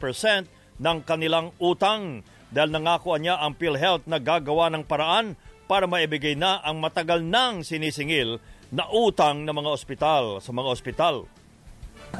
ng 0.81 0.97
kanilang 1.05 1.53
utang 1.61 2.25
dahil 2.51 2.71
nangako 2.71 3.15
niya 3.19 3.39
ang 3.39 3.55
PhilHealth 3.55 4.07
na 4.07 4.17
gagawa 4.19 4.71
ng 4.71 4.83
paraan 4.87 5.35
para 5.67 5.83
maibigay 5.83 6.33
na 6.33 6.63
ang 6.63 6.79
matagal 6.79 7.19
nang 7.19 7.61
sinisingil 7.61 8.39
na 8.71 8.87
utang 8.91 9.43
ng 9.43 9.51
mga 9.51 9.69
ospital 9.71 10.23
sa 10.39 10.51
mga 10.55 10.69
ospital. 10.71 11.15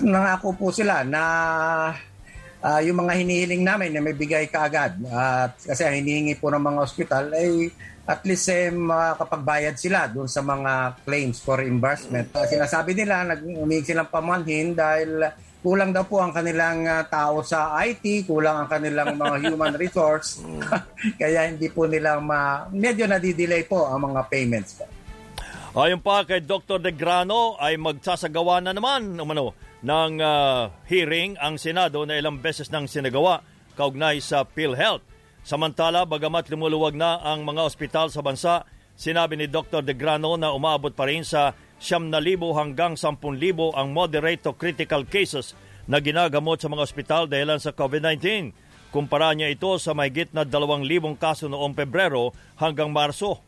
Nangako 0.04 0.52
po 0.56 0.68
sila 0.72 1.04
na 1.08 1.24
ah, 2.60 2.80
yung 2.84 3.00
mga 3.08 3.24
hinihiling 3.24 3.64
namin 3.64 3.96
na 3.96 4.04
may 4.04 4.16
bigay 4.16 4.52
kaagad. 4.52 5.00
At 5.08 5.56
kasi 5.64 5.88
ang 5.88 5.96
hinihingi 5.96 6.36
po 6.40 6.52
ng 6.52 6.60
mga 6.60 6.80
ospital 6.84 7.32
ay 7.32 7.72
at 8.08 8.24
least 8.24 8.48
eh, 8.48 8.72
makakapagbayad 8.72 9.76
sila 9.76 10.08
doon 10.08 10.32
sa 10.32 10.40
mga 10.40 11.04
claims 11.04 11.44
for 11.44 11.60
reimbursement. 11.60 12.32
Ah, 12.36 12.48
sinasabi 12.48 12.96
nila, 12.96 13.28
nag-umig 13.28 13.84
silang 13.84 14.08
pamanhin 14.08 14.72
dahil 14.72 15.28
kulang 15.68 15.92
daw 15.92 16.08
po 16.08 16.24
ang 16.24 16.32
kanilang 16.32 16.88
ah, 16.88 17.04
tao 17.04 17.44
sa 17.44 17.76
IT, 17.84 18.24
kulang 18.24 18.64
ang 18.64 18.70
kanilang 18.72 19.20
mga 19.20 19.36
human 19.52 19.76
resource. 19.76 20.40
Kaya 21.20 21.52
hindi 21.52 21.68
po 21.68 21.84
nila 21.84 22.24
ma... 22.24 22.72
Medyo 22.72 23.04
nadidelay 23.04 23.68
po 23.68 23.84
ang 23.84 24.08
mga 24.08 24.32
payments. 24.32 24.80
Ayon 25.76 26.00
pa 26.00 26.24
kay 26.24 26.40
Dr. 26.40 26.80
De 26.80 26.96
Grano 26.96 27.60
ay 27.60 27.76
magsasagawa 27.76 28.64
na 28.64 28.72
naman 28.72 29.20
umano, 29.20 29.52
ng 29.84 30.24
ah, 30.24 30.72
hearing 30.88 31.36
ang 31.36 31.60
Senado 31.60 32.08
na 32.08 32.16
ilang 32.16 32.40
beses 32.40 32.72
nang 32.72 32.88
sinagawa 32.88 33.44
kaugnay 33.76 34.24
sa 34.24 34.48
PhilHealth. 34.48 35.04
Samantala, 35.44 36.08
bagamat 36.08 36.48
lumuluwag 36.48 36.96
na 36.96 37.20
ang 37.20 37.44
mga 37.44 37.68
ospital 37.68 38.08
sa 38.08 38.24
bansa, 38.24 38.64
sinabi 38.96 39.36
ni 39.36 39.52
Dr. 39.52 39.84
De 39.84 39.92
Grano 39.92 40.40
na 40.40 40.56
umaabot 40.56 40.96
pa 40.96 41.12
rin 41.12 41.28
sa 41.28 41.52
7,000 41.78 42.14
hanggang 42.58 42.94
10,000 42.98 43.78
ang 43.78 43.88
moderate 43.94 44.42
to 44.42 44.54
critical 44.54 45.06
cases 45.06 45.54
na 45.88 46.04
ginagamot 46.04 46.60
sa 46.60 46.68
mga 46.68 46.84
ospital 46.84 47.24
dahilan 47.26 47.62
sa 47.62 47.72
COVID-19. 47.72 48.52
Kumpara 48.92 49.32
niya 49.36 49.52
ito 49.52 49.78
sa 49.80 49.94
mahigit 49.94 50.32
na 50.34 50.44
2,000 50.44 51.16
kaso 51.16 51.46
noong 51.48 51.76
Pebrero 51.76 52.36
hanggang 52.60 52.92
Marso. 52.92 53.40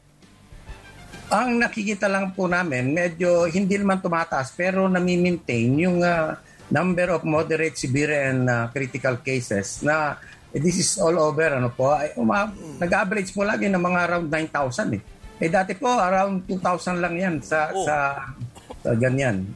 Ang 1.30 1.62
nakikita 1.62 2.10
lang 2.10 2.34
po 2.34 2.50
namin, 2.50 2.90
medyo 2.90 3.46
hindi 3.46 3.78
naman 3.78 4.02
tumataas 4.02 4.54
pero 4.58 4.90
nami-maintain 4.90 5.70
yung 5.78 6.02
ah, 6.02 6.42
number 6.74 7.14
of 7.14 7.22
moderate, 7.22 7.78
severe 7.78 8.34
and 8.34 8.50
ah, 8.50 8.70
critical 8.74 9.22
cases 9.22 9.86
na 9.86 10.18
eh, 10.50 10.58
this 10.58 10.82
is 10.82 10.98
all 10.98 11.14
over 11.18 11.54
ano 11.54 11.70
po. 11.70 11.94
Ay, 11.94 12.14
uma, 12.18 12.50
nag-average 12.82 13.30
po 13.34 13.46
lagi 13.46 13.70
ng 13.70 13.78
mga 13.78 14.00
around 14.10 14.28
9,000 14.34 14.98
eh. 14.98 15.02
Eh 15.40 15.48
dati 15.48 15.72
po 15.72 15.88
around 15.88 16.44
2,000 16.52 17.00
lang 17.00 17.16
yan 17.16 17.36
sa 17.40 17.72
Oh. 17.72 17.88
sa, 17.88 18.28
sa 18.84 18.92
ganyan. 19.00 19.48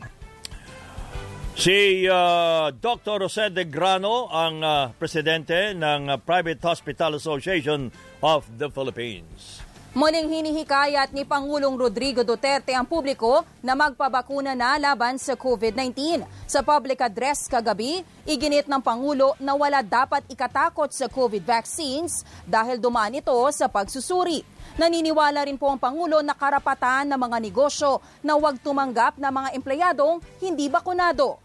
Si 1.54 2.10
uh, 2.10 2.74
Dr. 2.74 3.30
Jose 3.30 3.54
De 3.54 3.70
Grano, 3.70 4.26
ang 4.34 4.58
uh, 4.64 4.90
presidente 4.98 5.76
ng 5.78 6.10
uh, 6.10 6.18
Private 6.18 6.58
Hospital 6.66 7.22
Association 7.22 7.94
of 8.26 8.42
the 8.58 8.66
Philippines. 8.74 9.62
Muling 9.94 10.26
hinihikayat 10.26 11.14
ni 11.14 11.22
Pangulong 11.22 11.78
Rodrigo 11.78 12.26
Duterte 12.26 12.74
ang 12.74 12.90
publiko 12.90 13.46
na 13.62 13.78
magpabakuna 13.78 14.58
na 14.58 14.82
laban 14.82 15.22
sa 15.22 15.38
COVID-19. 15.38 16.26
Sa 16.50 16.66
public 16.66 16.98
address 16.98 17.46
kagabi, 17.46 18.02
iginit 18.26 18.66
ng 18.66 18.82
Pangulo 18.82 19.38
na 19.38 19.54
wala 19.54 19.86
dapat 19.86 20.26
ikatakot 20.34 20.90
sa 20.90 21.06
COVID 21.06 21.46
vaccines 21.46 22.26
dahil 22.50 22.82
dumaan 22.82 23.14
ito 23.14 23.38
sa 23.54 23.70
pagsusuri. 23.70 24.42
Naniniwala 24.74 25.46
rin 25.46 25.58
po 25.62 25.70
ang 25.70 25.78
Pangulo 25.78 26.26
na 26.26 26.34
karapatan 26.34 27.06
ng 27.14 27.20
mga 27.20 27.38
negosyo 27.38 28.02
na 28.26 28.34
huwag 28.34 28.58
tumanggap 28.58 29.22
ng 29.22 29.30
mga 29.30 29.50
empleyadong 29.54 30.18
hindi 30.42 30.66
bakunado. 30.66 31.38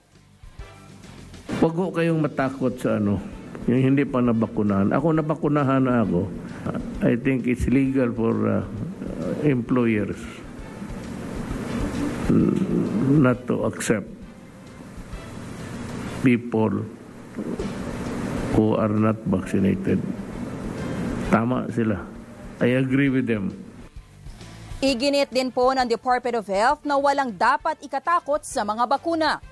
Huwag 1.60 1.74
ho 1.76 1.92
kayong 1.92 2.24
matakot 2.24 2.80
sa 2.80 2.96
ano, 2.96 3.20
yung 3.68 3.92
hindi 3.92 4.08
pa 4.08 4.24
nabakunahan. 4.24 4.96
Ako 4.96 5.12
nabakunahan 5.12 5.84
na 5.84 6.00
ako. 6.00 6.24
I 7.04 7.20
think 7.20 7.44
it's 7.44 7.68
legal 7.68 8.08
for 8.16 8.32
uh, 8.48 8.64
employers 9.44 10.16
not 13.12 13.44
to 13.48 13.64
accept 13.68 14.08
people 16.24 16.84
who 18.56 18.72
are 18.72 18.92
not 18.92 19.20
vaccinated. 19.28 20.00
Tama 21.28 21.68
sila. 21.72 22.17
I 22.58 22.74
agree 22.78 23.10
with 23.10 23.30
them. 23.30 23.54
Iginit 24.78 25.34
din 25.34 25.50
po 25.50 25.74
ng 25.74 25.86
Department 25.86 26.38
of 26.38 26.46
Health 26.46 26.86
na 26.86 26.94
walang 26.98 27.34
dapat 27.34 27.82
ikatakot 27.82 28.46
sa 28.46 28.62
mga 28.62 28.86
bakuna. 28.86 29.42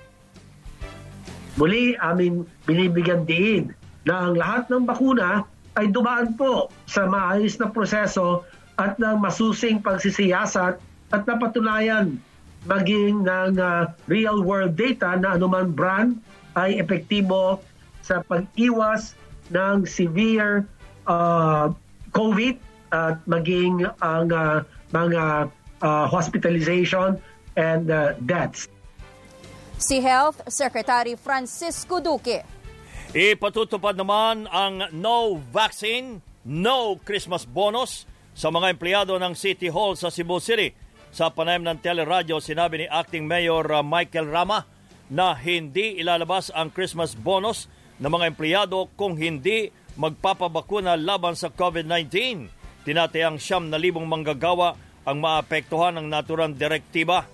Muli, 1.59 1.99
amin 1.99 2.47
binibigyan 2.69 3.27
din 3.27 3.75
na 4.07 4.31
ang 4.31 4.35
lahat 4.39 4.71
ng 4.71 4.87
bakuna 4.87 5.43
ay 5.75 5.91
dumaan 5.91 6.35
po 6.39 6.71
sa 6.87 7.11
maayos 7.11 7.59
na 7.59 7.71
proseso 7.71 8.47
at 8.79 8.99
ng 9.03 9.19
masusing 9.19 9.83
pagsisiyasat 9.83 10.79
at 11.11 11.23
napatunayan 11.27 12.19
maging 12.67 13.23
ng 13.23 13.57
ah, 13.63 13.91
real-world 14.11 14.75
data 14.75 15.15
na 15.17 15.39
anuman 15.39 15.71
brand 15.71 16.19
ay 16.59 16.83
epektibo 16.83 17.63
sa 18.03 18.23
pag-iwas 18.27 19.15
ng 19.51 19.87
severe 19.87 20.67
ah, 21.07 21.71
COVID 22.15 22.66
at 22.93 23.23
maging 23.27 23.87
ang 24.03 24.29
ah, 24.31 24.63
mga 24.93 25.51
ah, 25.83 26.07
hospitalization 26.07 27.19
and 27.57 27.91
ah, 27.91 28.15
deaths. 28.23 28.69
Si 29.77 30.01
Health 30.01 30.41
Secretary 30.49 31.15
Francisco 31.21 32.01
Duque. 32.01 32.45
Ipatutupad 33.13 33.97
naman 33.97 34.49
ang 34.49 34.89
no 34.93 35.41
vaccine, 35.53 36.21
no 36.49 36.97
Christmas 37.01 37.45
bonus 37.49 38.09
sa 38.37 38.53
mga 38.53 38.77
empleyado 38.77 39.17
ng 39.17 39.33
City 39.33 39.73
Hall 39.73 39.97
sa 39.97 40.13
Cebu 40.13 40.37
City. 40.41 40.73
Sa 41.17 41.33
panayam 41.33 41.65
ng 41.65 41.81
teleradyo, 41.81 42.45
sinabi 42.45 42.85
ni 42.85 42.87
Acting 42.93 43.25
Mayor 43.25 43.65
uh, 43.73 43.81
Michael 43.81 44.29
Rama 44.29 44.69
na 45.09 45.33
hindi 45.33 45.97
ilalabas 45.97 46.53
ang 46.53 46.69
Christmas 46.69 47.17
bonus 47.17 47.73
ng 47.97 48.11
mga 48.13 48.29
empleyado 48.29 48.93
kung 49.01 49.17
hindi 49.17 49.73
magpapabakuna 49.97 51.01
laban 51.01 51.33
sa 51.33 51.49
COVID-19. 51.49 52.53
Tinatayang 52.87 53.43
siyam 53.43 53.67
na 53.67 53.83
libong 53.83 54.07
manggagawa 54.07 54.79
ang 55.03 55.19
maapektuhan 55.19 55.99
ng 55.99 56.07
naturang 56.07 56.55
direktiba. 56.55 57.27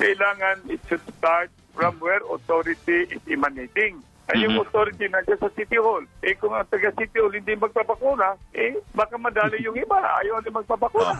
kailangan 0.00 0.56
it 0.72 0.80
should 0.88 1.04
start 1.20 1.52
from 1.76 2.00
where 2.00 2.24
authority 2.32 3.04
is 3.12 3.20
emanating. 3.28 4.00
Ay, 4.30 4.46
yung 4.46 4.62
authority 4.62 5.10
nandiyan 5.10 5.36
sa 5.42 5.50
City 5.52 5.76
Hall. 5.76 6.06
Eh, 6.22 6.38
kung 6.38 6.54
ang 6.54 6.64
taga 6.70 6.94
City 6.96 7.18
Hall 7.20 7.34
hindi 7.34 7.52
magpapakuna, 7.58 8.38
eh, 8.54 8.78
baka 8.94 9.18
madali 9.20 9.60
yung 9.60 9.76
iba. 9.76 9.98
Ayaw 9.98 10.40
na 10.40 10.50
magpapakuna. 10.54 11.14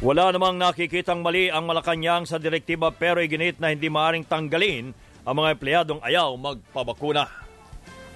Wala 0.00 0.32
namang 0.32 0.56
nakikitang 0.56 1.20
mali 1.20 1.52
ang 1.52 1.68
Malacanang 1.68 2.24
sa 2.24 2.40
direktiba 2.40 2.88
pero 2.88 3.20
iginit 3.20 3.60
na 3.60 3.72
hindi 3.72 3.88
maaring 3.92 4.24
tanggalin 4.24 4.96
ang 5.24 5.34
mga 5.36 5.48
empleyadong 5.56 6.00
ayaw 6.00 6.36
magpabakuna. 6.40 7.28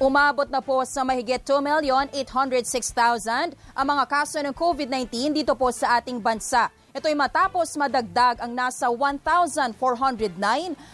Umabot 0.03 0.51
na 0.51 0.59
po 0.59 0.83
sa 0.83 1.07
mahigit 1.07 1.39
2,806,000 1.47 3.55
ang 3.55 3.87
mga 3.87 4.05
kaso 4.11 4.43
ng 4.43 4.51
COVID-19 4.51 5.31
dito 5.31 5.55
po 5.55 5.71
sa 5.71 6.03
ating 6.03 6.19
bansa. 6.19 6.67
Ito'y 6.95 7.19
matapos 7.19 7.75
madagdag 7.75 8.39
ang 8.39 8.55
nasa 8.55 8.87
1,409 8.87 9.75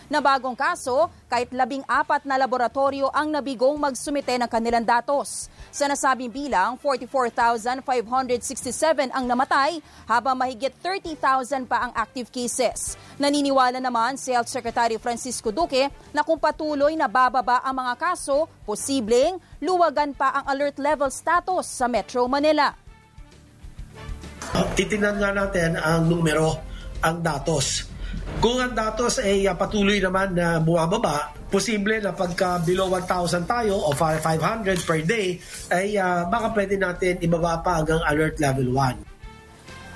na 0.09 0.25
bagong 0.25 0.57
kaso 0.57 1.13
kahit 1.29 1.53
labing 1.53 1.85
apat 1.85 2.25
na 2.25 2.41
laboratorio 2.41 3.13
ang 3.13 3.29
nabigong 3.29 3.77
magsumite 3.77 4.41
ng 4.41 4.49
kanilang 4.49 4.81
datos. 4.81 5.53
Sa 5.69 5.85
nasabing 5.85 6.33
bilang, 6.33 6.81
44,567 6.81 9.13
ang 9.13 9.29
namatay 9.29 9.85
habang 10.09 10.41
mahigit 10.41 10.73
30,000 10.73 11.69
pa 11.69 11.85
ang 11.85 11.93
active 11.93 12.33
cases. 12.33 12.97
Naniniwala 13.21 13.77
naman 13.77 14.17
si 14.17 14.33
Health 14.33 14.49
Secretary 14.49 14.97
Francisco 14.97 15.53
Duque 15.53 15.93
na 16.17 16.25
kung 16.25 16.41
patuloy 16.41 16.97
na 16.97 17.13
bababa 17.13 17.61
ang 17.61 17.77
mga 17.77 18.01
kaso, 18.01 18.49
posibleng 18.65 19.37
luwagan 19.61 20.17
pa 20.17 20.33
ang 20.33 20.49
alert 20.49 20.81
level 20.81 21.13
status 21.13 21.69
sa 21.69 21.93
Metro 21.93 22.25
Manila. 22.25 22.89
Titingnan 24.51 25.17
nga 25.21 25.31
natin 25.31 25.79
ang 25.79 26.09
numero, 26.11 26.59
ang 27.05 27.23
datos. 27.23 27.87
Kung 28.41 28.57
ang 28.57 28.73
datos 28.73 29.21
ay 29.21 29.45
uh, 29.45 29.55
patuloy 29.59 30.01
naman 30.01 30.33
na 30.33 30.63
bumababa, 30.63 31.35
posible 31.51 31.99
na 31.99 32.15
pagka 32.15 32.63
below 32.63 32.89
1,000 32.89 33.45
tayo 33.45 33.75
o 33.77 33.91
500 33.93 34.87
per 34.87 35.01
day, 35.03 35.37
ay 35.69 35.99
uh, 35.99 36.31
baka 36.31 36.55
pwede 36.55 36.79
natin 36.79 37.19
ibaba 37.21 37.59
pa 37.61 37.83
hanggang 37.83 38.01
alert 38.07 38.39
level 38.39 38.71
1. 38.73 39.10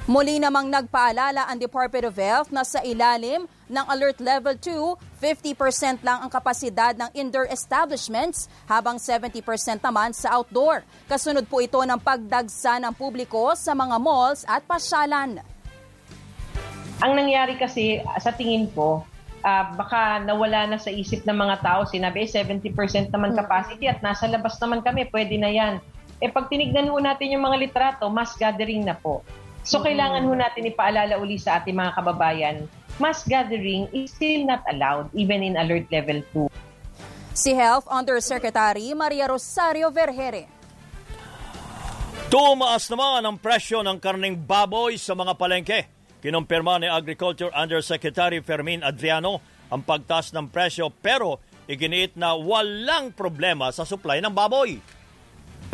Muli 0.05 0.37
namang 0.37 0.69
nagpaalala 0.69 1.49
ang 1.49 1.57
Department 1.57 2.13
of 2.13 2.21
Health 2.21 2.53
na 2.53 2.61
sa 2.61 2.85
ilalim 2.85 3.49
ng 3.73 3.85
Alert 3.89 4.21
Level 4.21 4.53
2, 4.53 5.01
50% 5.17 6.05
lang 6.05 6.21
ang 6.21 6.29
kapasidad 6.29 6.93
ng 6.93 7.09
indoor 7.17 7.49
establishments 7.49 8.53
habang 8.69 9.01
70% 9.01 9.41
naman 9.81 10.13
sa 10.13 10.37
outdoor. 10.37 10.85
Kasunod 11.09 11.49
po 11.49 11.65
ito 11.65 11.81
ng 11.81 11.97
pagdagsa 11.97 12.85
ng 12.85 12.93
publiko 12.93 13.57
sa 13.57 13.73
mga 13.73 13.97
malls 13.97 14.45
at 14.45 14.61
pasyalan. 14.69 15.41
Ang 17.01 17.13
nangyari 17.17 17.57
kasi 17.57 17.97
sa 18.21 18.29
tingin 18.37 18.69
ko, 18.77 19.01
uh, 19.41 19.65
baka 19.73 20.21
nawala 20.21 20.69
na 20.69 20.77
sa 20.77 20.93
isip 20.93 21.25
ng 21.25 21.49
mga 21.49 21.65
tao, 21.65 21.89
sinabi 21.89 22.29
70% 22.29 23.09
naman 23.09 23.33
capacity 23.33 23.89
at 23.89 24.05
nasa 24.05 24.29
labas 24.29 24.61
naman 24.61 24.85
kami, 24.85 25.09
pwede 25.09 25.41
na 25.41 25.49
yan. 25.49 25.81
Eh 26.21 26.29
pag 26.29 26.53
tinignan 26.53 26.93
ho 26.93 27.01
natin 27.01 27.33
yung 27.33 27.49
mga 27.49 27.57
litrato, 27.57 28.05
mass 28.13 28.37
gathering 28.37 28.85
na 28.85 28.93
po. 28.93 29.25
So 29.65 29.81
kailangan 29.81 30.29
ho 30.29 30.37
natin 30.37 30.69
ipaalala 30.69 31.17
uli 31.17 31.41
sa 31.41 31.57
ating 31.57 31.73
mga 31.73 31.97
kababayan, 31.97 32.69
mass 33.01 33.25
gathering 33.25 33.89
is 33.97 34.13
still 34.13 34.45
not 34.45 34.61
allowed 34.69 35.09
even 35.17 35.41
in 35.41 35.57
alert 35.57 35.89
level 35.89 36.21
2. 36.37 36.53
Si 37.33 37.57
Health 37.57 37.89
Undersecretary 37.89 38.93
Maria 38.93 39.25
Rosario 39.25 39.89
Vergere. 39.89 40.53
Tumaas 42.29 42.93
naman 42.93 43.25
ang 43.25 43.41
presyo 43.41 43.81
ng 43.81 43.97
karning 43.97 44.37
baboy 44.37 45.01
sa 45.01 45.17
mga 45.17 45.33
palengke. 45.33 45.81
Kinumpirma 46.21 46.77
ni 46.77 46.89
Agriculture 46.89 47.49
Undersecretary 47.57 48.45
Fermin 48.45 48.85
Adriano 48.85 49.41
ang 49.73 49.81
pagtaas 49.81 50.29
ng 50.37 50.53
presyo 50.53 50.93
pero 50.93 51.41
iginiit 51.65 52.21
na 52.21 52.37
walang 52.37 53.17
problema 53.17 53.73
sa 53.73 53.89
supply 53.89 54.21
ng 54.21 54.33
baboy. 54.33 54.77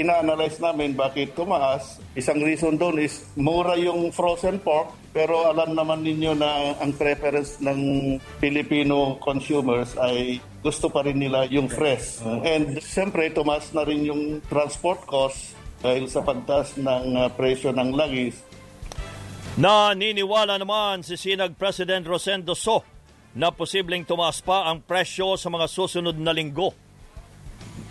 Ina-analyze 0.01 0.57
namin 0.65 0.97
bakit 0.97 1.37
tumaas. 1.37 2.01
Isang 2.17 2.41
reason 2.41 2.81
doon 2.81 3.05
is 3.05 3.21
mura 3.37 3.77
yung 3.77 4.09
frozen 4.09 4.57
pork 4.57 4.97
pero 5.13 5.45
alam 5.45 5.77
naman 5.77 6.01
ninyo 6.01 6.33
na 6.41 6.73
ang 6.81 6.97
preference 6.97 7.61
ng 7.61 8.17
Filipino 8.41 9.21
consumers 9.21 9.93
ay 10.01 10.41
gusto 10.65 10.89
pa 10.89 11.05
rin 11.05 11.21
nila 11.21 11.45
yung 11.53 11.69
fresh. 11.69 12.25
And 12.25 12.81
siyempre 12.81 13.29
tumaas 13.29 13.77
na 13.77 13.85
rin 13.85 14.09
yung 14.09 14.41
transport 14.49 15.05
cost 15.05 15.53
dahil 15.85 16.09
sa 16.09 16.25
pagtaas 16.25 16.81
ng 16.81 17.07
uh, 17.21 17.29
presyo 17.37 17.69
ng 17.77 17.93
langis. 17.93 18.41
Naniniwala 19.61 20.57
naman 20.57 21.05
si 21.05 21.21
Sinag 21.21 21.61
President 21.61 22.09
Rosendo 22.09 22.57
So 22.57 22.81
na 23.37 23.53
posibleng 23.53 24.09
tumaas 24.09 24.41
pa 24.41 24.73
ang 24.73 24.81
presyo 24.81 25.37
sa 25.37 25.53
mga 25.53 25.67
susunod 25.69 26.17
na 26.17 26.33
linggo. 26.33 26.73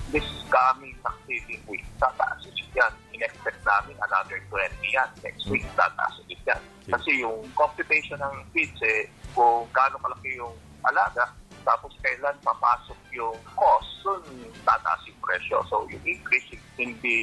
This 0.10 0.26
coming 0.50 0.98
succeeding 1.06 1.62
week, 1.70 1.86
tataas 2.02 2.42
ulit 2.42 2.66
yan. 2.74 2.90
In-expect 3.14 3.62
namin 3.62 3.94
another 4.02 4.42
20 4.50 4.74
yan. 4.90 5.06
Next 5.22 5.46
week, 5.46 5.62
tataas 5.78 6.18
ulit 6.26 6.42
yan. 6.50 6.58
Kasi 6.90 7.22
yung 7.22 7.46
computation 7.54 8.18
ng 8.18 8.42
feeds, 8.50 8.82
eh, 8.82 9.06
kung 9.38 9.70
gaano 9.70 10.02
kalaki 10.02 10.34
yung 10.42 10.58
alaga, 10.82 11.30
tapos 11.62 11.94
kailan 12.02 12.34
papasok 12.42 12.98
yung 13.14 13.38
cost, 13.54 13.86
so 14.02 14.18
tataas 14.66 15.02
yung 15.06 15.20
presyo. 15.22 15.62
So 15.70 15.86
yung 15.94 16.02
increase, 16.02 16.58
hindi 16.74 17.18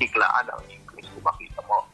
biglaan 0.00 0.48
ang 0.48 0.64
increase 0.72 1.12
kung 1.12 1.28
makita 1.28 1.60
mo. 1.68 1.84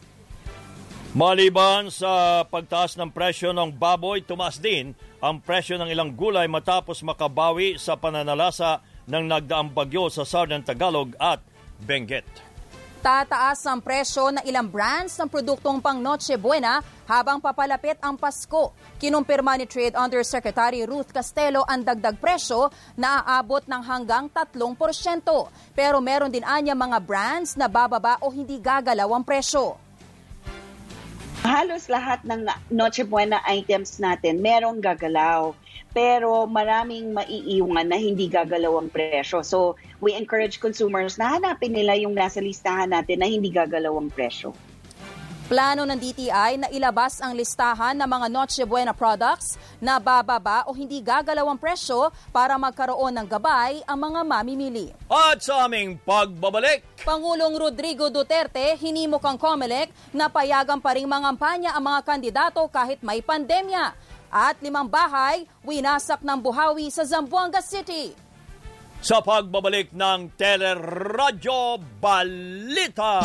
Maliban 1.19 1.91
sa 1.91 2.45
pagtaas 2.47 2.95
ng 2.95 3.11
presyo 3.11 3.51
ng 3.51 3.75
baboy, 3.75 4.23
tumaas 4.23 4.63
din 4.63 4.95
ang 5.19 5.43
presyo 5.43 5.75
ng 5.81 5.91
ilang 5.91 6.15
gulay 6.15 6.47
matapos 6.47 7.03
makabawi 7.03 7.75
sa 7.75 7.99
pananalasa 7.99 8.85
ng 9.09 9.25
nagdaang 9.25 9.73
bagyo 9.73 10.13
sa 10.13 10.23
Southern 10.29 10.61
Tagalog 10.61 11.17
at 11.17 11.41
Benguet. 11.81 12.29
Tataas 12.99 13.63
ang 13.63 13.79
presyo 13.79 14.35
ng 14.35 14.43
ilang 14.43 14.67
brands 14.67 15.15
ng 15.17 15.31
produktong 15.31 15.79
pang 15.79 16.03
Noche 16.03 16.35
Buena 16.35 16.83
habang 17.07 17.39
papalapit 17.39 17.95
ang 18.03 18.19
Pasko. 18.19 18.75
Kinumpirma 18.99 19.55
ni 19.55 19.71
Trade 19.71 19.95
Undersecretary 19.95 20.83
Ruth 20.83 21.15
Castelo 21.15 21.63
ang 21.63 21.87
dagdag 21.87 22.19
presyo 22.19 22.75
na 22.99 23.23
aabot 23.23 23.63
ng 23.71 23.83
hanggang 23.87 24.27
3%. 24.27 24.51
Pero 25.79 26.03
meron 26.03 26.35
din 26.35 26.43
anya 26.43 26.75
mga 26.75 26.99
brands 26.99 27.55
na 27.55 27.71
bababa 27.71 28.19
o 28.19 28.35
hindi 28.35 28.59
gagalaw 28.59 29.15
ang 29.15 29.23
presyo. 29.23 29.79
Halos 31.47 31.87
lahat 31.87 32.27
ng 32.27 32.51
Noche 32.75 33.07
Buena 33.07 33.39
items 33.47 34.03
natin 34.03 34.43
merong 34.43 34.83
gagalaw 34.83 35.55
pero 35.93 36.45
maraming 36.45 37.13
maiiwan 37.17 37.89
na 37.89 37.97
hindi 37.97 38.29
gagalaw 38.29 38.81
ang 38.81 38.89
presyo. 38.93 39.41
So, 39.41 39.81
we 40.01 40.13
encourage 40.15 40.61
consumers 40.61 41.17
na 41.17 41.37
hanapin 41.37 41.73
nila 41.73 41.97
yung 41.97 42.13
nasa 42.13 42.39
listahan 42.39 42.93
natin 42.93 43.25
na 43.25 43.29
hindi 43.29 43.49
gagalaw 43.49 43.97
ang 43.97 44.13
presyo. 44.13 44.53
Plano 45.49 45.89
ng 45.89 45.97
DTI 45.97 46.61
na 46.61 46.69
ilabas 46.69 47.25
ang 47.25 47.33
listahan 47.33 47.97
ng 47.97 48.05
mga 48.05 48.27
Noche 48.29 48.69
Buena 48.69 48.93
products 48.93 49.57
na 49.81 49.97
bababa 49.97 50.61
o 50.69 50.77
hindi 50.77 51.01
gagalaw 51.01 51.49
ang 51.49 51.57
presyo 51.57 52.13
para 52.29 52.61
magkaroon 52.61 53.17
ng 53.17 53.25
gabay 53.25 53.81
ang 53.89 53.97
mga 53.97 54.29
mamimili. 54.29 54.93
At 55.09 55.41
sa 55.41 55.65
aming 55.65 55.97
pagbabalik, 56.05 56.85
Pangulong 57.01 57.57
Rodrigo 57.57 58.13
Duterte 58.13 58.77
hinimok 58.77 59.25
ang 59.25 59.41
COMELEC 59.41 59.89
na 60.13 60.29
payagan 60.29 60.85
pa 60.85 60.93
rin 60.93 61.09
mangampanya 61.09 61.73
ang 61.73 61.97
mga 61.97 62.01
kandidato 62.05 62.61
kahit 62.69 63.01
may 63.01 63.25
pandemya. 63.25 63.97
At 64.29 64.61
limang 64.61 64.93
bahay, 64.93 65.49
winasak 65.65 66.21
ng 66.21 66.39
buhawi 66.45 66.93
sa 66.93 67.09
Zamboanga 67.09 67.65
City. 67.65 68.13
Sa 69.01 69.25
pagbabalik 69.25 69.97
ng 69.97 70.37
Teleradyo 70.37 71.81
Balita. 71.97 73.25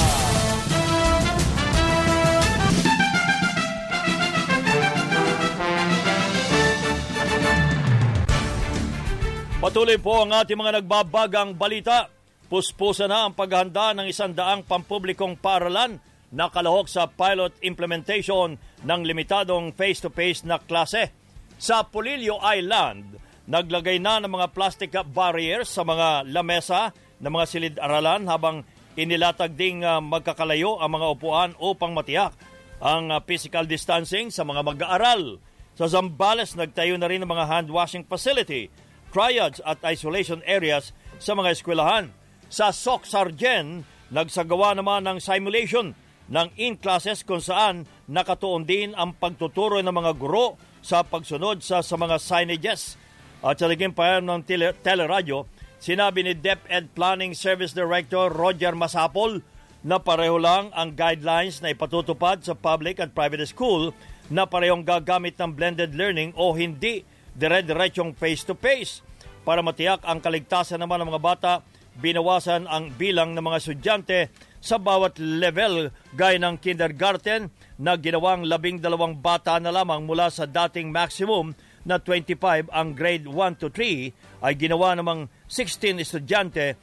Patuloy 9.64 9.96
po 9.96 10.28
ang 10.28 10.36
ating 10.36 10.60
mga 10.60 10.84
nagbabagang 10.84 11.56
balita. 11.56 12.12
Puspusa 12.52 13.08
na 13.08 13.26
ang 13.26 13.34
paghahanda 13.34 13.96
ng 13.96 14.12
isandaang 14.12 14.68
pampublikong 14.68 15.40
paaralan 15.40 15.98
na 16.34 16.50
kalahok 16.50 16.90
sa 16.90 17.06
pilot 17.06 17.54
implementation 17.62 18.58
ng 18.82 19.02
limitadong 19.06 19.70
face-to-face 19.78 20.44
na 20.50 20.58
klase. 20.58 21.14
Sa 21.62 21.86
Polillo 21.86 22.42
Island, 22.42 23.22
naglagay 23.46 24.02
na 24.02 24.18
ng 24.18 24.34
mga 24.34 24.50
plastic 24.52 24.92
barriers 25.14 25.70
sa 25.70 25.86
mga 25.86 26.26
lamesa 26.26 26.90
ng 27.22 27.30
mga 27.30 27.46
silid-aralan 27.46 28.26
habang 28.26 28.66
inilatag 28.98 29.54
ding 29.54 29.86
uh, 29.86 30.02
magkakalayo 30.02 30.82
ang 30.82 30.98
mga 30.98 31.08
upuan 31.14 31.52
upang 31.62 31.94
matiyak 31.94 32.34
ang 32.82 33.14
uh, 33.14 33.22
physical 33.24 33.64
distancing 33.70 34.34
sa 34.34 34.42
mga 34.42 34.66
mag-aaral. 34.66 35.38
Sa 35.78 35.86
Zambales, 35.86 36.58
nagtayo 36.58 36.98
na 36.98 37.10
rin 37.10 37.22
ng 37.22 37.30
mga 37.30 37.46
hand 37.48 37.70
washing 37.70 38.06
facility 38.06 38.74
triads 39.14 39.62
at 39.62 39.78
isolation 39.86 40.42
areas 40.50 40.90
sa 41.22 41.38
mga 41.38 41.54
eskwelahan. 41.54 42.10
Sa 42.50 42.74
Sok 42.74 43.06
Sargen, 43.06 43.86
nagsagawa 44.10 44.74
naman 44.74 45.06
ng 45.06 45.18
simulation 45.22 45.94
ng 46.32 46.48
in-classes 46.56 47.26
kung 47.28 47.44
saan 47.44 47.84
nakatuon 48.08 48.64
din 48.64 48.96
ang 48.96 49.12
pagtuturo 49.16 49.84
ng 49.84 49.92
mga 49.92 50.12
guro 50.16 50.56
sa 50.84 51.04
pagsunod 51.04 51.64
sa, 51.64 51.80
sa 51.80 51.96
mga 51.96 52.20
signages. 52.20 53.00
At 53.44 53.60
sa 53.60 53.68
naging 53.68 53.92
payam 53.92 54.24
ng 54.24 54.44
tele, 54.48 54.72
teleradyo, 54.80 55.48
sinabi 55.84 56.24
ni 56.24 56.34
DepEd 56.36 56.96
Planning 56.96 57.36
Service 57.36 57.76
Director 57.76 58.32
Roger 58.32 58.72
Masapol 58.72 59.44
na 59.84 60.00
pareho 60.00 60.40
lang 60.40 60.72
ang 60.72 60.96
guidelines 60.96 61.60
na 61.60 61.76
ipatutupad 61.76 62.40
sa 62.40 62.56
public 62.56 63.04
at 63.04 63.12
private 63.12 63.44
school 63.44 63.92
na 64.32 64.48
parehong 64.48 64.88
gagamit 64.88 65.36
ng 65.36 65.52
blended 65.52 65.92
learning 65.92 66.32
o 66.40 66.56
hindi 66.56 67.04
dire-diretsong 67.36 68.16
face-to-face. 68.16 69.04
Para 69.44 69.60
matiyak 69.60 70.00
ang 70.08 70.24
kaligtasan 70.24 70.80
naman 70.80 71.04
ng 71.04 71.12
mga 71.12 71.24
bata, 71.24 71.54
binawasan 72.00 72.64
ang 72.64 72.96
bilang 72.96 73.36
ng 73.36 73.44
mga 73.44 73.60
estudyante 73.60 74.20
sa 74.64 74.80
bawat 74.80 75.20
level 75.20 75.92
gaya 76.16 76.40
ng 76.40 76.56
kindergarten 76.56 77.52
na 77.76 78.00
ginawang 78.00 78.48
labing 78.48 78.80
dalawang 78.80 79.20
bata 79.20 79.60
na 79.60 79.76
lamang 79.76 80.08
mula 80.08 80.32
sa 80.32 80.48
dating 80.48 80.88
maximum 80.88 81.52
na 81.84 82.00
25 82.00 82.72
ang 82.72 82.96
grade 82.96 83.28
1 83.28 83.60
to 83.60 83.68
3 83.68 84.48
ay 84.48 84.54
ginawa 84.56 84.96
namang 84.96 85.28
16 85.52 86.00
estudyante 86.00 86.80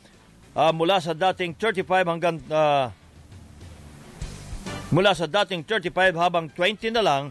uh, 0.52 0.68
mula 0.76 1.00
sa 1.00 1.16
dating 1.16 1.56
35 1.56 1.88
hanggang 2.04 2.36
uh, 2.52 2.92
mula 4.92 5.16
sa 5.16 5.24
dating 5.24 5.64
35 5.64 6.20
habang 6.20 6.52
20 6.52 6.92
na 6.92 7.00
lang 7.00 7.22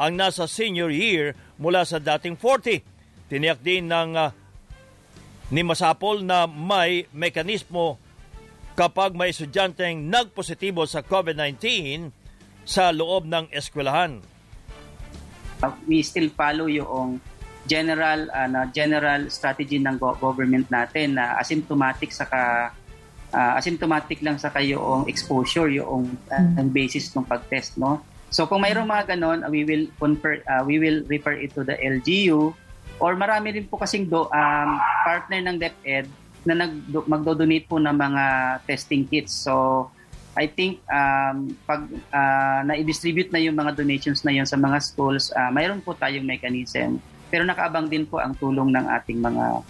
ang 0.00 0.12
nasa 0.16 0.48
senior 0.48 0.88
year 0.88 1.36
mula 1.60 1.84
sa 1.84 2.00
dating 2.00 2.40
40. 2.40 2.80
Tiniyak 3.28 3.60
din 3.60 3.92
ng 3.92 4.16
uh, 4.16 4.32
ni 5.52 5.60
Masapol 5.60 6.24
na 6.24 6.48
may 6.48 7.04
mekanismo 7.12 8.00
kapag 8.78 9.18
may 9.18 9.34
estudyanteng 9.34 10.06
nagpositibo 10.06 10.86
sa 10.86 11.02
COVID-19 11.02 11.58
sa 12.62 12.94
loob 12.94 13.26
ng 13.26 13.50
eskwelahan. 13.50 14.22
We 15.90 16.06
still 16.06 16.30
follow 16.30 16.70
yung 16.70 17.18
general 17.66 18.30
uh, 18.30 18.46
na 18.46 18.70
general 18.70 19.26
strategy 19.34 19.82
ng 19.82 19.98
government 19.98 20.70
natin 20.70 21.18
na 21.18 21.34
asymptomatic 21.42 22.14
saka 22.14 22.70
uh, 23.34 23.52
asymptomatic 23.58 24.22
lang 24.22 24.38
sa 24.38 24.54
yung 24.62 25.10
exposure 25.10 25.66
yung 25.68 26.14
uh, 26.30 26.64
basis 26.70 27.12
ng 27.12 27.28
pag-test 27.28 27.76
no 27.76 28.00
so 28.32 28.48
kung 28.48 28.64
mayroong 28.64 28.88
mga 28.88 29.12
ganon 29.12 29.44
uh, 29.44 29.52
we 29.52 29.68
will 29.68 29.84
confer 30.00 30.40
uh, 30.48 30.64
we 30.64 30.80
will 30.80 31.04
refer 31.12 31.36
it 31.36 31.52
to 31.52 31.60
the 31.60 31.76
LGU 31.76 32.56
or 33.04 33.12
marami 33.20 33.52
rin 33.52 33.68
po 33.68 33.76
kasing 33.76 34.08
do, 34.08 34.24
um, 34.32 34.70
partner 35.04 35.44
ng 35.44 35.60
DepEd 35.60 36.08
na 36.48 36.64
nag 36.64 36.72
magdo-donate 36.88 37.68
po 37.68 37.76
ng 37.76 37.92
mga 37.92 38.24
testing 38.64 39.04
kits 39.04 39.44
so 39.44 39.86
I 40.38 40.46
think 40.46 40.78
um, 40.86 41.50
pag 41.66 41.90
uh, 42.14 42.62
na-distribute 42.62 43.34
na 43.34 43.42
yung 43.42 43.58
mga 43.58 43.74
donations 43.74 44.22
na 44.22 44.30
yun 44.30 44.46
sa 44.46 44.54
mga 44.54 44.78
schools, 44.78 45.34
uh, 45.34 45.50
mayroon 45.50 45.82
po 45.82 45.98
tayong 45.98 46.22
mechanism. 46.22 47.02
Pero 47.26 47.42
nakaabang 47.42 47.90
din 47.90 48.06
po 48.06 48.22
ang 48.22 48.38
tulong 48.38 48.70
ng 48.70 48.86
ating 48.86 49.18
mga 49.18 49.66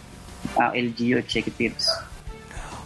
uh, 0.60 0.70
LGU 0.76 1.16
executives. 1.16 1.88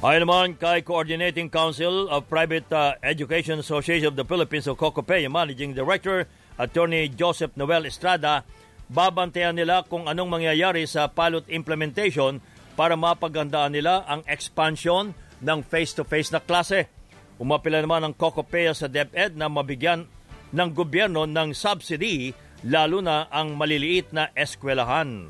Ayon 0.02 0.26
naman 0.26 0.54
kay 0.54 0.82
Coordinating 0.86 1.50
Council 1.50 2.06
of 2.06 2.30
Private 2.30 2.70
uh, 2.70 2.94
Education 3.02 3.58
Association 3.58 4.14
of 4.14 4.18
the 4.18 4.26
Philippines 4.26 4.70
o 4.70 4.78
COCOPE, 4.78 5.26
Managing 5.26 5.74
Director, 5.74 6.26
Attorney 6.62 7.10
Joseph 7.10 7.54
Noel 7.58 7.86
Estrada, 7.86 8.46
babantayan 8.90 9.54
nila 9.54 9.86
kung 9.86 10.10
anong 10.10 10.42
mangyayari 10.42 10.86
sa 10.90 11.06
pilot 11.10 11.46
implementation 11.50 12.42
para 12.74 12.96
mapagandaan 12.96 13.72
nila 13.72 14.04
ang 14.08 14.24
expansion 14.24 15.12
ng 15.42 15.60
face-to-face 15.66 16.32
na 16.32 16.40
klase. 16.40 16.88
Umapila 17.36 17.82
naman 17.82 18.06
ang 18.06 18.14
COCOPE 18.14 18.72
sa 18.72 18.86
DepEd 18.86 19.34
na 19.34 19.50
mabigyan 19.50 20.06
ng 20.52 20.68
gobyerno 20.70 21.26
ng 21.26 21.50
subsidy 21.56 22.30
lalo 22.62 23.02
na 23.02 23.26
ang 23.32 23.58
maliliit 23.58 24.14
na 24.14 24.30
eskwelahan. 24.36 25.26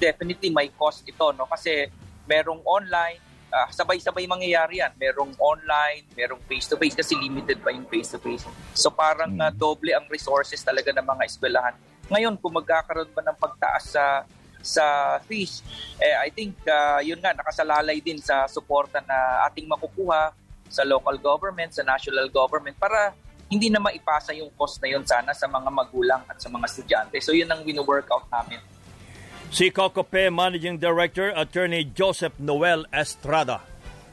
Definitely 0.00 0.52
may 0.52 0.72
cost 0.72 1.04
ito 1.04 1.32
no 1.36 1.44
kasi 1.48 1.88
merong 2.24 2.64
online 2.64 3.26
uh, 3.52 3.68
sabay-sabay 3.72 4.28
mangyayari 4.28 4.84
yan. 4.84 4.92
Merong 5.00 5.32
online, 5.40 6.04
merong 6.12 6.40
face-to-face 6.44 6.96
kasi 6.98 7.16
limited 7.16 7.60
pa 7.64 7.72
yung 7.72 7.88
face-to-face. 7.88 8.44
So 8.76 8.92
parang 8.92 9.36
uh, 9.40 9.48
doble 9.48 9.96
ang 9.96 10.04
resources 10.12 10.60
talaga 10.60 10.92
ng 10.92 11.06
mga 11.06 11.22
eskwelahan. 11.24 11.74
Ngayon, 12.06 12.38
kung 12.38 12.54
magkakaroon 12.54 13.10
ba 13.10 13.22
ng 13.24 13.36
pagtaas 13.40 13.84
sa 13.98 14.04
sa 14.66 15.16
fees, 15.22 15.62
eh, 16.02 16.18
I 16.18 16.34
think 16.34 16.58
uh, 16.66 16.98
yun 16.98 17.22
nga, 17.22 17.30
nakasalalay 17.30 18.02
din 18.02 18.18
sa 18.18 18.50
suporta 18.50 18.98
na 19.06 19.46
ating 19.46 19.70
makukuha 19.70 20.34
sa 20.66 20.82
local 20.82 21.14
government, 21.22 21.70
sa 21.70 21.86
national 21.86 22.26
government 22.28 22.74
para 22.74 23.14
hindi 23.46 23.70
na 23.70 23.78
maipasa 23.78 24.34
yung 24.34 24.50
cost 24.58 24.82
na 24.82 24.90
yun 24.90 25.06
sana 25.06 25.30
sa 25.30 25.46
mga 25.46 25.70
magulang 25.70 26.22
at 26.26 26.42
sa 26.42 26.50
mga 26.50 26.66
estudyante. 26.66 27.16
So 27.22 27.30
yun 27.30 27.46
ang 27.46 27.62
wino-workout 27.62 28.26
namin. 28.26 28.58
Si 29.54 29.70
Cocope 29.70 30.26
Managing 30.26 30.82
Director 30.82 31.30
Attorney 31.30 31.86
Joseph 31.86 32.34
Noel 32.42 32.82
Estrada. 32.90 33.62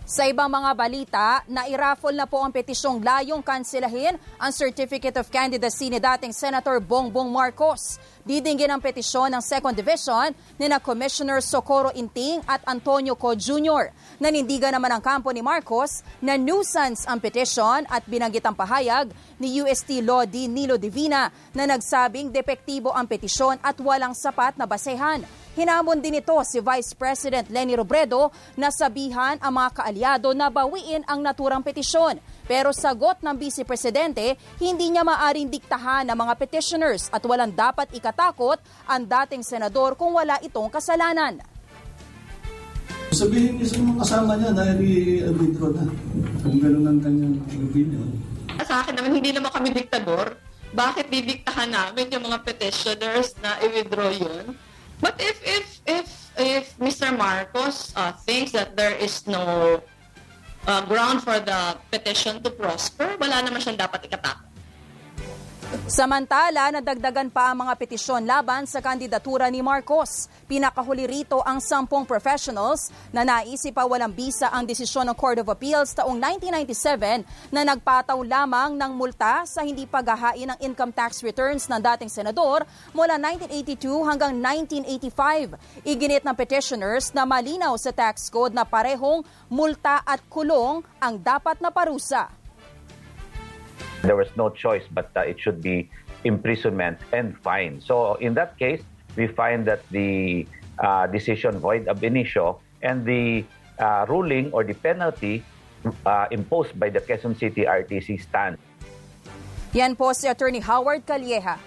Sa 0.03 0.27
ibang 0.27 0.51
mga 0.51 0.71
balita, 0.75 1.27
nairaffle 1.47 2.11
na 2.11 2.27
po 2.27 2.43
ang 2.43 2.51
petisyong 2.51 2.99
layong 2.99 3.39
kansilahin 3.39 4.19
ang 4.35 4.51
Certificate 4.51 5.15
of 5.15 5.31
Candidacy 5.31 5.87
ni 5.87 5.95
dating 5.95 6.35
Senator 6.35 6.83
Bongbong 6.83 7.31
Marcos. 7.31 8.03
Didinggin 8.27 8.67
ang 8.67 8.83
petisyon 8.83 9.31
ng 9.31 9.39
Second 9.39 9.71
Division 9.71 10.35
ni 10.59 10.67
na 10.67 10.83
Commissioner 10.83 11.39
Socorro 11.39 11.87
Inting 11.95 12.43
at 12.43 12.59
Antonio 12.67 13.15
Co. 13.15 13.31
Jr. 13.31 13.95
Nanindigan 14.19 14.75
naman 14.75 14.91
ang 14.91 14.99
kampo 14.99 15.31
ni 15.31 15.39
Marcos 15.39 16.03
na 16.19 16.35
nuisance 16.35 17.07
ang 17.07 17.23
petisyon 17.23 17.87
at 17.87 18.03
binanggit 18.03 18.43
ang 18.43 18.59
pahayag 18.59 19.07
ni 19.39 19.63
UST 19.63 20.03
Law 20.03 20.27
D. 20.27 20.51
Nilo 20.51 20.75
Divina 20.75 21.31
na 21.55 21.63
nagsabing 21.63 22.27
depektibo 22.27 22.91
ang 22.91 23.07
petisyon 23.07 23.55
at 23.63 23.79
walang 23.79 24.11
sapat 24.11 24.59
na 24.59 24.67
basehan. 24.67 25.23
Hinamon 25.53 26.01
din 26.01 26.17
ito 26.17 26.33
si 26.41 26.57
Vice 26.57 26.97
President 26.97 27.45
Lenny 27.53 27.77
Robredo 27.77 28.33
na 28.57 28.73
sabihan 28.73 29.37
ang 29.37 29.53
mga 29.53 29.69
kaalyado 29.85 30.33
na 30.33 30.49
bawiin 30.49 31.05
ang 31.05 31.21
naturang 31.21 31.61
petisyon. 31.61 32.17
Pero 32.49 32.73
sagot 32.73 33.21
ng 33.21 33.37
Vice 33.37 33.61
Presidente, 33.61 34.33
hindi 34.57 34.89
niya 34.89 35.05
maaring 35.05 35.53
diktahan 35.53 36.09
ng 36.09 36.17
mga 36.17 36.33
petitioners 36.41 37.05
at 37.13 37.21
walang 37.21 37.53
dapat 37.53 37.85
ikatakot 37.93 38.57
ang 38.89 39.05
dating 39.05 39.45
senador 39.45 39.93
kung 39.93 40.17
wala 40.17 40.41
itong 40.41 40.73
kasalanan. 40.73 41.37
Sabihin 43.13 43.61
niyo 43.61 43.69
sa 43.69 43.77
mga 43.77 43.97
kasama 44.01 44.31
niya 44.41 44.51
na 44.57 44.73
i-withdraw 44.73 45.69
na 45.69 45.85
kung 46.41 46.57
gano'n 46.57 46.85
ang 46.89 46.97
kanyang 46.97 47.37
opinion. 47.69 48.09
Sa 48.65 48.81
akin 48.81 48.97
naman, 48.97 49.21
hindi 49.21 49.29
naman 49.29 49.53
kami 49.53 49.69
diktador. 49.69 50.33
Bakit 50.73 51.13
didiktahan 51.13 51.69
namin 51.69 52.09
yung 52.09 52.25
mga 52.25 52.41
petitioners 52.41 53.37
na 53.37 53.61
i-withdraw 53.61 54.09
yun? 54.09 54.57
But 55.01 55.17
if 55.17 55.37
if 55.41 55.65
if 55.85 56.07
if 56.37 56.65
Mr. 56.77 57.09
Marcos 57.15 57.93
uh, 57.95 58.13
thinks 58.25 58.53
that 58.53 58.77
there 58.77 58.93
is 58.93 59.25
no 59.25 59.81
uh, 60.67 60.81
ground 60.85 61.23
for 61.23 61.39
the 61.39 61.77
petition 61.89 62.41
to 62.43 62.49
prosper, 62.53 63.17
wala 63.17 63.41
naman 63.41 63.59
siyang 63.59 63.79
dapat 63.79 64.05
ikatakot. 64.07 64.52
Samantala, 65.73 66.69
nadagdagan 66.69 67.33
pa 67.33 67.49
ang 67.49 67.65
mga 67.65 67.73
petisyon 67.73 68.29
laban 68.29 68.69
sa 68.69 68.77
kandidatura 68.77 69.49
ni 69.49 69.57
Marcos. 69.65 70.29
Pinakahuli 70.45 71.09
rito 71.09 71.41
ang 71.41 71.57
sampung 71.57 72.05
professionals 72.05 72.93
na 73.09 73.25
naisip 73.25 73.73
pa 73.73 73.81
walang 73.81 74.13
bisa 74.13 74.53
ang 74.53 74.69
desisyon 74.69 75.09
ng 75.09 75.17
Court 75.17 75.41
of 75.41 75.49
Appeals 75.49 75.89
taong 75.97 76.21
1997 76.21 77.25
na 77.49 77.65
nagpataw 77.65 78.21
lamang 78.21 78.77
ng 78.77 78.91
multa 78.93 79.49
sa 79.49 79.65
hindi 79.65 79.89
paghahain 79.89 80.53
ng 80.53 80.59
income 80.61 80.93
tax 80.93 81.25
returns 81.25 81.65
ng 81.65 81.81
dating 81.81 82.11
senador 82.13 82.61
mula 82.93 83.17
1982 83.17 84.05
hanggang 84.05 84.37
1985. 84.37 85.57
Iginit 85.89 86.21
ng 86.21 86.37
petitioners 86.37 87.09
na 87.17 87.25
malinaw 87.25 87.73
sa 87.81 87.89
tax 87.89 88.29
code 88.29 88.53
na 88.53 88.61
parehong 88.61 89.25
multa 89.49 90.05
at 90.05 90.21
kulong 90.29 90.85
ang 91.01 91.17
dapat 91.17 91.57
na 91.57 91.73
parusa. 91.73 92.42
There 94.03 94.19
was 94.19 94.27
no 94.35 94.51
choice 94.51 94.83
but 94.91 95.09
uh, 95.15 95.23
it 95.23 95.39
should 95.39 95.63
be 95.63 95.87
imprisonment 96.27 96.99
and 97.15 97.39
fine. 97.39 97.79
So 97.79 98.19
in 98.19 98.35
that 98.35 98.59
case, 98.59 98.83
we 99.15 99.31
find 99.31 99.63
that 99.71 99.87
the 99.95 100.43
uh, 100.79 101.07
decision 101.07 101.59
void 101.63 101.87
ab 101.87 102.03
initio 102.03 102.59
and 102.83 103.07
the 103.07 103.47
uh, 103.79 104.03
ruling 104.11 104.51
or 104.51 104.67
the 104.67 104.75
penalty 104.75 105.39
uh, 106.05 106.27
imposed 106.31 106.75
by 106.75 106.91
the 106.91 106.99
Quezon 106.99 107.39
City 107.39 107.63
RTC 107.63 108.19
stand. 108.19 108.59
Yan 109.73 109.95
po 109.95 110.13
si 110.13 110.29
Attorney 110.29 110.61
Howard 110.61 111.07
Calieja. 111.07 111.57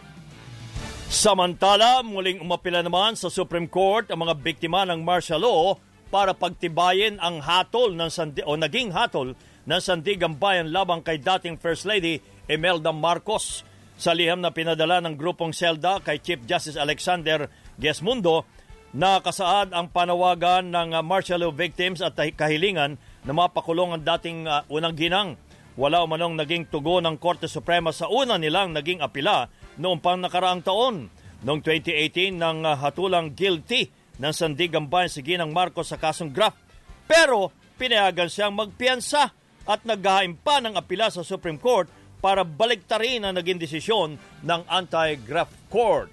Samantala, 1.07 2.03
muling 2.03 2.42
umapila 2.42 2.83
naman 2.83 3.14
sa 3.14 3.31
Supreme 3.31 3.66
Court 3.70 4.11
ang 4.11 4.27
mga 4.27 4.35
biktima 4.37 4.83
ng 4.85 5.03
martial 5.03 5.42
law 5.42 5.79
para 6.11 6.35
pagtibayin 6.35 7.18
ang 7.18 7.42
hatol 7.42 7.94
ng 7.94 8.11
sandi- 8.11 8.46
o 8.46 8.55
naging 8.55 8.94
hatol 8.94 9.35
ng 9.66 9.81
Sandigang 9.83 10.38
Bayan 10.38 10.70
labang 10.70 11.02
kay 11.02 11.18
dating 11.18 11.59
First 11.59 11.85
Lady 11.85 12.22
Imelda 12.46 12.94
Marcos. 12.94 13.66
Sa 13.98 14.14
liham 14.14 14.38
na 14.38 14.55
pinadala 14.55 15.02
ng 15.02 15.18
grupong 15.18 15.50
SELDA 15.50 16.05
kay 16.05 16.22
Chief 16.22 16.40
Justice 16.46 16.79
Alexander 16.79 17.50
Gesmundo, 17.81 18.46
nakasaad 18.94 19.74
ang 19.74 19.90
panawagan 19.90 20.70
ng 20.70 20.94
uh, 20.94 21.02
martial 21.02 21.42
law 21.42 21.52
victims 21.52 21.98
at 22.05 22.14
kahilingan 22.14 23.00
na 23.26 23.33
mapakulong 23.35 23.96
ang 23.96 24.05
dating 24.05 24.46
uh, 24.46 24.62
unang 24.70 24.94
ginang. 24.94 25.31
Wala 25.76 26.00
umanong 26.05 26.38
naging 26.40 26.68
tugon 26.72 27.05
ng 27.05 27.16
Korte 27.20 27.50
Suprema 27.50 27.92
sa 27.92 28.09
una 28.09 28.40
nilang 28.40 28.72
naging 28.72 29.05
apila 29.05 29.48
noong 29.76 30.00
pang 30.00 30.20
nakaraang 30.20 30.64
taon. 30.64 31.12
Noong 31.44 31.61
2018 31.61 32.37
nang 32.37 32.64
uh, 32.64 32.76
hatulang 32.76 33.33
guilty 33.33 33.88
ng 34.16 34.33
Sandigang 34.33 34.88
Bayan 34.88 35.12
si 35.12 35.20
Ginang 35.20 35.52
Marcos 35.52 35.88
sa 35.88 36.00
kasong 36.00 36.33
graft. 36.33 36.61
Pero 37.09 37.52
pinayagan 37.76 38.29
siyang 38.29 38.57
magpiyansa 38.57 39.45
at 39.66 39.83
naghahain 39.83 40.38
pa 40.38 40.62
ng 40.62 40.79
apila 40.79 41.11
sa 41.11 41.26
Supreme 41.26 41.59
Court 41.59 41.90
para 42.22 42.46
baliktarin 42.46 43.26
ang 43.26 43.35
naging 43.37 43.61
desisyon 43.61 44.16
ng 44.40 44.61
anti-graft 44.66 45.55
court. 45.68 46.09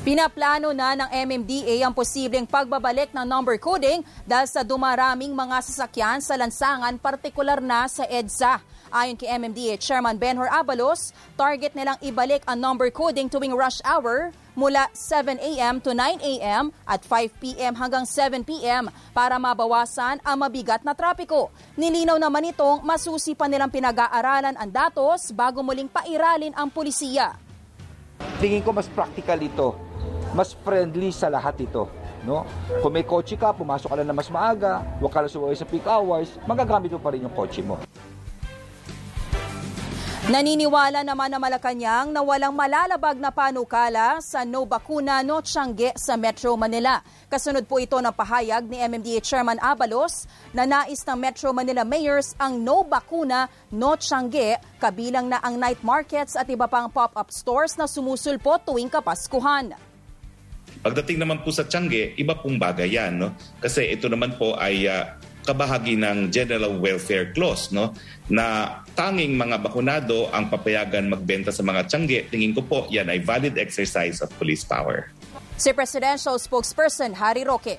Pinaplano 0.00 0.72
na 0.72 0.96
ng 0.96 1.10
MMDA 1.12 1.84
ang 1.84 1.92
posibleng 1.92 2.48
pagbabalik 2.48 3.12
ng 3.12 3.20
number 3.20 3.60
coding 3.60 4.00
dahil 4.24 4.48
sa 4.48 4.64
dumaraming 4.64 5.36
mga 5.36 5.60
sasakyan 5.60 6.24
sa 6.24 6.40
lansangan, 6.40 6.96
partikular 6.96 7.60
na 7.60 7.84
sa 7.84 8.08
EDSA. 8.08 8.64
Ayon 8.90 9.14
kay 9.14 9.30
MMDA 9.30 9.78
Chairman 9.78 10.18
Benhor 10.18 10.50
Abalos, 10.50 11.14
target 11.38 11.78
nilang 11.78 11.94
ibalik 12.02 12.42
ang 12.50 12.58
number 12.58 12.90
coding 12.90 13.30
tuwing 13.30 13.54
rush 13.54 13.78
hour 13.86 14.34
mula 14.58 14.90
7 14.92 15.38
a.m. 15.38 15.78
to 15.78 15.94
9 15.94 16.18
a.m. 16.18 16.74
at 16.84 17.06
5 17.06 17.38
p.m. 17.38 17.78
hanggang 17.78 18.02
7 18.02 18.42
p.m. 18.42 18.90
para 19.14 19.38
mabawasan 19.38 20.18
ang 20.26 20.36
mabigat 20.42 20.82
na 20.82 20.92
trapiko. 20.92 21.54
Nilinaw 21.78 22.18
naman 22.18 22.50
itong 22.50 22.82
masusi 22.82 23.38
pa 23.38 23.46
nilang 23.46 23.70
pinag-aaralan 23.70 24.58
ang 24.58 24.70
datos 24.70 25.30
bago 25.30 25.62
muling 25.62 25.88
pairalin 25.88 26.52
ang 26.58 26.66
pulisiya. 26.66 27.38
Tingin 28.42 28.60
ko 28.66 28.74
mas 28.74 28.90
practical 28.90 29.38
ito 29.38 29.90
mas 30.34 30.54
friendly 30.62 31.10
sa 31.10 31.26
lahat 31.30 31.58
ito. 31.62 31.90
No? 32.20 32.44
Kung 32.84 32.92
may 32.92 33.02
kotse 33.02 33.34
ka, 33.34 33.56
pumasok 33.56 33.88
ka 33.90 33.96
lang 33.96 34.08
na 34.12 34.16
mas 34.16 34.28
maaga, 34.28 34.84
huwag 35.00 35.08
ka 35.08 35.24
lang 35.24 35.32
sumaway 35.32 35.56
sa 35.56 35.64
peak 35.64 35.88
hours, 35.88 36.36
magagamit 36.44 36.92
mo 36.92 37.00
pa 37.00 37.16
rin 37.16 37.24
yung 37.24 37.32
kotse 37.32 37.64
mo. 37.64 37.80
Naniniwala 40.30 41.02
naman 41.02 41.26
na 41.26 41.42
Malacanang 41.42 42.14
na 42.14 42.22
walang 42.22 42.54
malalabag 42.54 43.18
na 43.18 43.34
panukala 43.34 44.22
sa 44.22 44.46
no 44.46 44.62
bakuna 44.62 45.26
no 45.26 45.42
tiyangge 45.42 45.90
sa 45.98 46.14
Metro 46.14 46.54
Manila. 46.54 47.02
Kasunod 47.26 47.66
po 47.66 47.82
ito 47.82 47.98
ng 47.98 48.14
pahayag 48.14 48.62
ni 48.70 48.78
MMDA 48.78 49.18
Chairman 49.26 49.58
Abalos 49.58 50.30
na 50.54 50.70
nais 50.70 51.02
ng 51.02 51.18
Metro 51.18 51.50
Manila 51.50 51.82
Mayors 51.82 52.38
ang 52.38 52.62
no 52.62 52.86
bakuna 52.86 53.50
no 53.74 53.98
tiyangge 53.98 54.54
kabilang 54.78 55.26
na 55.26 55.42
ang 55.42 55.58
night 55.58 55.82
markets 55.82 56.38
at 56.38 56.46
iba 56.46 56.70
pang 56.70 56.86
pop-up 56.86 57.34
stores 57.34 57.74
na 57.74 57.90
sumusulpo 57.90 58.54
tuwing 58.62 58.86
Kapaskuhan. 58.86 59.74
Pagdating 60.80 61.20
naman 61.20 61.42
po 61.42 61.50
sa 61.52 61.66
Tiangge, 61.66 62.14
iba 62.16 62.38
pong 62.38 62.56
bagay 62.56 62.88
yan. 62.94 63.20
No? 63.20 63.34
Kasi 63.60 63.90
ito 63.90 64.06
naman 64.06 64.38
po 64.40 64.54
ay 64.56 64.86
uh, 64.86 65.10
kabahagi 65.44 65.96
ng 65.96 66.28
General 66.28 66.72
Welfare 66.76 67.32
Clause 67.32 67.72
no 67.72 67.96
na 68.30 68.78
tanging 68.94 69.34
mga 69.34 69.58
bakunado 69.64 70.30
ang 70.30 70.52
papayagan 70.52 71.10
magbenta 71.10 71.50
sa 71.50 71.64
mga 71.66 71.88
Tiangge. 71.90 72.30
Tingin 72.30 72.54
ko 72.54 72.62
po 72.62 72.78
yan 72.92 73.10
ay 73.10 73.18
valid 73.20 73.58
exercise 73.58 74.22
of 74.22 74.30
police 74.38 74.62
power. 74.62 75.10
Si 75.60 75.72
Presidential 75.74 76.38
Spokesperson 76.38 77.16
Harry 77.18 77.44
Roque. 77.44 77.76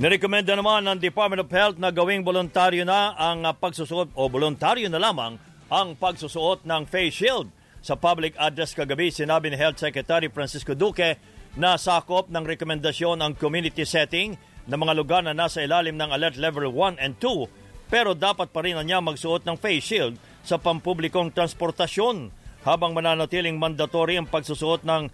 Nirekomenda 0.00 0.56
naman 0.56 0.88
ng 0.88 0.96
Department 0.96 1.44
of 1.44 1.52
Health 1.52 1.76
na 1.76 1.92
gawing 1.92 2.24
voluntaryo 2.24 2.88
na 2.88 3.12
ang 3.20 3.44
pagsusuot 3.52 4.16
o 4.16 4.22
voluntaryo 4.32 4.88
na 4.88 4.96
lamang 4.96 5.36
ang 5.68 5.92
pagsusuot 5.92 6.64
ng 6.64 6.82
face 6.88 7.20
shield. 7.20 7.52
Sa 7.84 7.96
public 7.96 8.32
address 8.40 8.72
kagabi, 8.72 9.12
sinabi 9.12 9.52
ni 9.52 9.60
Health 9.60 9.80
Secretary 9.80 10.32
Francisco 10.32 10.72
Duque 10.72 11.20
na 11.56 11.76
sakop 11.76 12.32
ng 12.32 12.44
rekomendasyon 12.44 13.20
ang 13.20 13.32
community 13.36 13.84
setting 13.84 14.40
ng 14.66 14.78
mga 14.80 14.94
lugar 14.96 15.22
na 15.24 15.32
nasa 15.32 15.64
ilalim 15.64 15.96
ng 15.96 16.10
Alert 16.12 16.36
Level 16.36 16.68
1 16.68 17.00
and 17.00 17.16
2 17.22 17.90
pero 17.90 18.14
dapat 18.14 18.54
pa 18.54 18.62
rin 18.62 18.78
niya 18.86 19.02
magsuot 19.02 19.42
ng 19.42 19.58
face 19.58 19.82
shield 19.82 20.14
sa 20.46 20.56
pampublikong 20.56 21.34
transportasyon 21.34 22.30
habang 22.62 22.94
mananatiling 22.94 23.58
mandatory 23.58 24.20
ang 24.20 24.30
pagsusuot 24.30 24.86
ng 24.86 25.10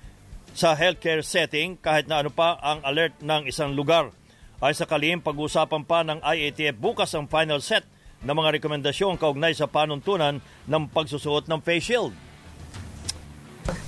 sa 0.56 0.76
healthcare 0.76 1.24
setting 1.24 1.76
kahit 1.80 2.08
na 2.08 2.24
ano 2.24 2.32
pa 2.32 2.56
ang 2.60 2.84
alert 2.84 3.16
ng 3.20 3.48
isang 3.48 3.72
lugar. 3.72 4.12
Ay 4.60 4.72
sa 4.72 4.88
pag-usapan 4.88 5.84
pa 5.84 6.00
ng 6.00 6.24
IATF 6.24 6.76
bukas 6.80 7.12
ang 7.12 7.28
final 7.28 7.60
set 7.60 7.84
ng 8.24 8.32
mga 8.32 8.56
rekomendasyon 8.60 9.20
kaugnay 9.20 9.52
sa 9.52 9.68
panuntunan 9.68 10.40
ng 10.40 10.82
pagsusuot 10.88 11.44
ng 11.48 11.60
face 11.60 11.92
shield. 11.92 12.12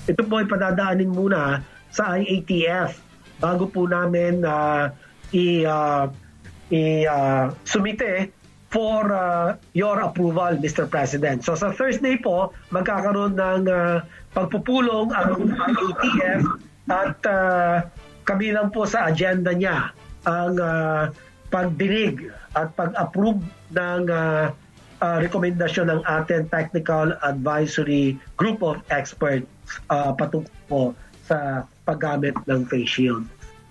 Ito 0.08 0.22
po 0.28 0.40
ay 0.40 0.48
padadaanin 0.48 1.08
muna 1.08 1.64
sa 1.88 2.20
IATF 2.20 3.00
bago 3.40 3.64
po 3.68 3.88
namin 3.88 4.44
uh, 4.44 4.92
i, 5.32 5.64
uh, 5.64 6.08
i 6.72 7.04
uh, 7.04 7.52
sumite 7.64 8.32
for 8.68 9.08
uh, 9.12 9.56
your 9.72 10.00
approval, 10.04 10.52
Mr. 10.60 10.84
President. 10.84 11.40
So 11.40 11.56
sa 11.56 11.72
Thursday 11.72 12.20
po, 12.20 12.52
magkakaroon 12.68 13.40
ng 13.40 13.64
uh, 13.64 14.04
pagpupulong 14.36 15.08
ang 15.16 15.56
IATF 15.56 16.40
at 16.88 17.16
uh, 17.24 17.84
kabilang 18.28 18.68
po 18.68 18.84
sa 18.84 19.08
agenda 19.08 19.56
niya 19.56 19.92
ang 20.28 20.60
uh, 20.60 21.08
pagdinig 21.48 22.28
at 22.52 22.76
pag-approve 22.76 23.40
ng 23.72 24.02
uh, 24.12 24.52
uh, 25.00 25.18
rekomendasyon 25.24 25.88
ng 25.88 26.00
ating 26.04 26.44
Technical 26.52 27.16
Advisory 27.24 28.20
Group 28.36 28.60
of 28.60 28.84
Experts 28.92 29.48
uh, 29.88 30.12
patungkol 30.12 30.52
po 30.68 30.82
sa 31.24 31.64
paggamit 31.88 32.36
ng 32.44 32.68
face 32.68 33.00
shield. 33.00 33.24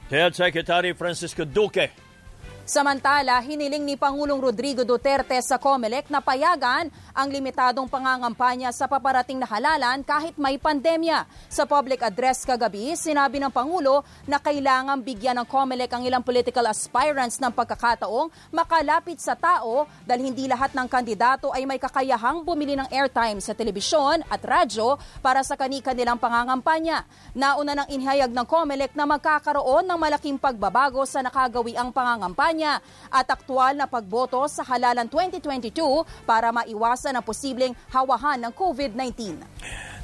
Health 0.09 0.35
Secretary 0.35 0.93
Francisco 0.93 1.43
Duque. 1.43 1.89
Samantala, 2.67 3.39
hiniling 3.47 3.88
ni 3.88 3.95
Pangulong 3.95 4.43
Rodrigo 4.43 4.84
Duterte 4.84 5.39
sa 5.39 5.56
COMELEC 5.56 6.12
na 6.12 6.19
payagan 6.19 6.91
ang 7.15 7.32
limitadong 7.32 7.88
pangangampanya 7.88 8.75
sa 8.75 8.91
paparating 8.91 9.39
na 9.39 9.47
halalan 9.47 10.03
kahit 10.03 10.36
may 10.36 10.60
pandemya. 10.60 11.23
Sa 11.47 11.63
public 11.63 12.03
address 12.03 12.43
kagabi, 12.43 12.91
sinabi 12.99 13.39
ng 13.39 13.56
Pangulo 13.56 14.03
na 14.27 14.36
kailangan 14.36 14.99
bigyan 14.99 15.39
ng 15.39 15.47
COMELEC 15.47 15.95
ang 15.95 16.03
ilang 16.12 16.19
political 16.19 16.67
aspirants 16.67 17.39
ng 17.39 17.56
pagkakataong 17.56 18.51
makalapit 18.51 19.23
sa 19.23 19.39
tao 19.39 19.88
dahil 20.03 20.27
hindi 20.27 20.43
lahat 20.51 20.75
ng 20.75 20.91
kandidato 20.91 21.56
ay 21.56 21.63
may 21.63 21.80
kakayahang 21.80 22.43
bumili 22.43 22.75
ng 22.75 22.91
airtime 22.91 23.39
sa 23.39 23.56
telebisyon 23.56 24.27
at 24.27 24.43
radyo 24.43 24.99
para 25.23 25.39
sa 25.39 25.56
kanika 25.56 25.95
nilang 25.95 26.19
pangangampanya. 26.19 27.08
Nauna 27.32 27.80
nang 27.80 27.88
inhayag 27.88 28.36
ng 28.36 28.43
COMELEC 28.43 28.91
na 28.91 29.08
magkakaroon 29.08 29.88
ng 29.88 29.95
malaking 29.95 30.36
pagbabago 30.36 31.08
sa 31.08 31.23
nakagawi 31.23 31.80
ang 31.80 31.95
pangangampanya 31.95 32.56
kampanya 32.57 32.81
at 33.13 33.29
aktwal 33.29 33.77
na 33.77 33.85
pagboto 33.85 34.41
sa 34.49 34.65
halalan 34.65 35.05
2022 35.05 35.77
para 36.25 36.49
maiwasan 36.49 37.13
ang 37.13 37.21
posibleng 37.21 37.77
hawahan 37.93 38.41
ng 38.41 38.53
COVID-19. 38.57 39.45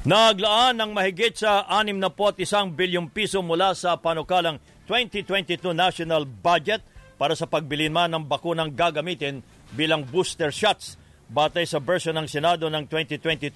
Naglaan 0.06 0.78
ng 0.78 0.90
mahigit 0.94 1.34
sa 1.34 1.66
61 1.66 2.70
bilyong 2.70 3.10
piso 3.10 3.42
mula 3.42 3.74
sa 3.74 3.98
panukalang 3.98 4.62
2022 4.86 5.74
national 5.74 6.22
budget 6.28 6.78
para 7.18 7.34
sa 7.34 7.50
pagbili 7.50 7.90
man 7.90 8.14
ng 8.14 8.22
bakunang 8.22 8.70
gagamitin 8.70 9.42
bilang 9.74 10.06
booster 10.06 10.54
shots 10.54 10.94
batay 11.26 11.66
sa 11.66 11.82
version 11.82 12.14
ng 12.14 12.28
Senado 12.30 12.70
ng 12.70 12.86
2022 12.86 13.50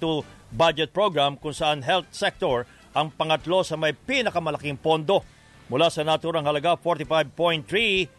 budget 0.51 0.91
program 0.91 1.39
kung 1.39 1.55
saan 1.55 1.85
health 1.85 2.09
sector 2.11 2.67
ang 2.97 3.13
pangatlo 3.13 3.63
sa 3.63 3.77
may 3.77 3.93
pinakamalaking 3.93 4.75
pondo 4.75 5.21
mula 5.69 5.93
sa 5.93 6.01
naturang 6.01 6.49
halaga 6.49 6.73
45.3 6.81 8.18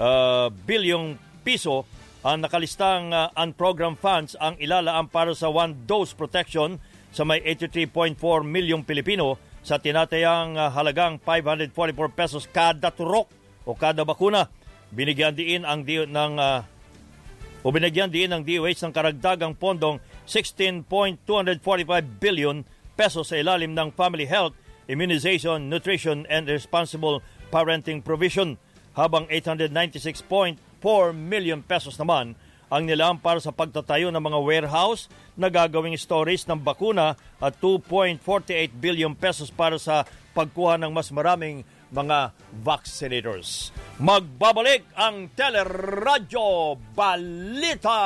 uh, 0.00 0.48
bilyong 0.64 1.16
piso 1.44 1.84
ang 2.26 2.42
nakalistang 2.42 3.14
uh, 3.14 3.30
unprogrammed 3.38 4.02
funds 4.02 4.34
ang 4.42 4.58
ilalaan 4.58 5.06
para 5.06 5.30
sa 5.30 5.46
one-dose 5.46 6.10
protection 6.16 6.82
sa 7.14 7.22
may 7.22 7.38
83.4 7.44 8.18
milyong 8.42 8.82
Pilipino 8.82 9.38
sa 9.62 9.78
tinatayang 9.78 10.58
uh, 10.58 10.70
halagang 10.74 11.22
544 11.22 11.94
pesos 12.12 12.44
kada 12.50 12.90
turok 12.90 13.30
o 13.66 13.74
kada 13.74 14.02
bakuna. 14.02 14.50
Binigyan 14.90 15.34
din 15.34 15.62
ang 15.66 15.82
di, 15.82 16.02
ng 16.02 16.34
uh, 16.38 16.62
o 17.66 17.70
binigyan 17.74 18.10
din 18.10 18.30
ng 18.30 18.46
DOH 18.46 18.86
ng 18.86 18.94
karagdagang 18.94 19.54
pondong 19.58 19.98
16.245 20.26 21.26
billion 22.22 22.62
pesos 22.94 23.30
sa 23.30 23.36
ilalim 23.38 23.74
ng 23.74 23.90
Family 23.94 24.26
Health, 24.26 24.54
Immunization, 24.86 25.66
Nutrition 25.66 26.26
and 26.30 26.46
Responsible 26.46 27.22
Parenting 27.50 28.02
Provision 28.02 28.58
habang 28.96 29.28
896.4 29.28 30.56
million 31.12 31.60
pesos 31.60 32.00
naman 32.00 32.32
ang 32.66 32.82
nilaan 32.82 33.22
para 33.22 33.38
sa 33.38 33.54
pagtatayo 33.54 34.10
ng 34.10 34.18
mga 34.18 34.38
warehouse 34.42 35.06
na 35.38 35.46
gagawing 35.46 35.94
storage 35.94 36.42
ng 36.50 36.58
bakuna 36.58 37.14
at 37.38 37.54
2.48 37.62 38.18
billion 38.74 39.14
pesos 39.14 39.54
para 39.54 39.78
sa 39.78 40.02
pagkuha 40.34 40.74
ng 40.82 40.90
mas 40.90 41.14
maraming 41.14 41.62
mga 41.94 42.34
vaccinators. 42.66 43.70
Magbabalik 44.02 44.82
ang 44.98 45.30
Teleradyo 45.32 46.74
Balita! 46.90 48.02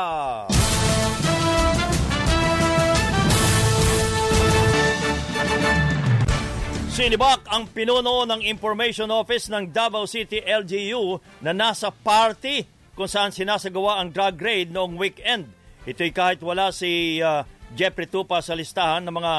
Sinibak 6.91 7.47
ang 7.47 7.71
pinuno 7.71 8.27
ng 8.27 8.43
Information 8.51 9.15
Office 9.15 9.47
ng 9.47 9.71
Davao 9.71 10.11
City 10.11 10.43
LGU 10.43 11.23
na 11.39 11.55
nasa 11.55 11.95
party 11.95 12.67
kung 12.99 13.07
saan 13.07 13.31
sinasagawa 13.31 14.03
ang 14.03 14.11
drug 14.11 14.35
raid 14.43 14.75
noong 14.75 14.99
weekend. 14.99 15.47
Ito'y 15.87 16.11
kahit 16.11 16.43
wala 16.43 16.75
si 16.75 17.23
uh, 17.23 17.47
Jeffrey 17.79 18.11
Tupa 18.11 18.43
sa 18.43 18.59
listahan 18.59 19.07
ng 19.07 19.15
mga 19.15 19.33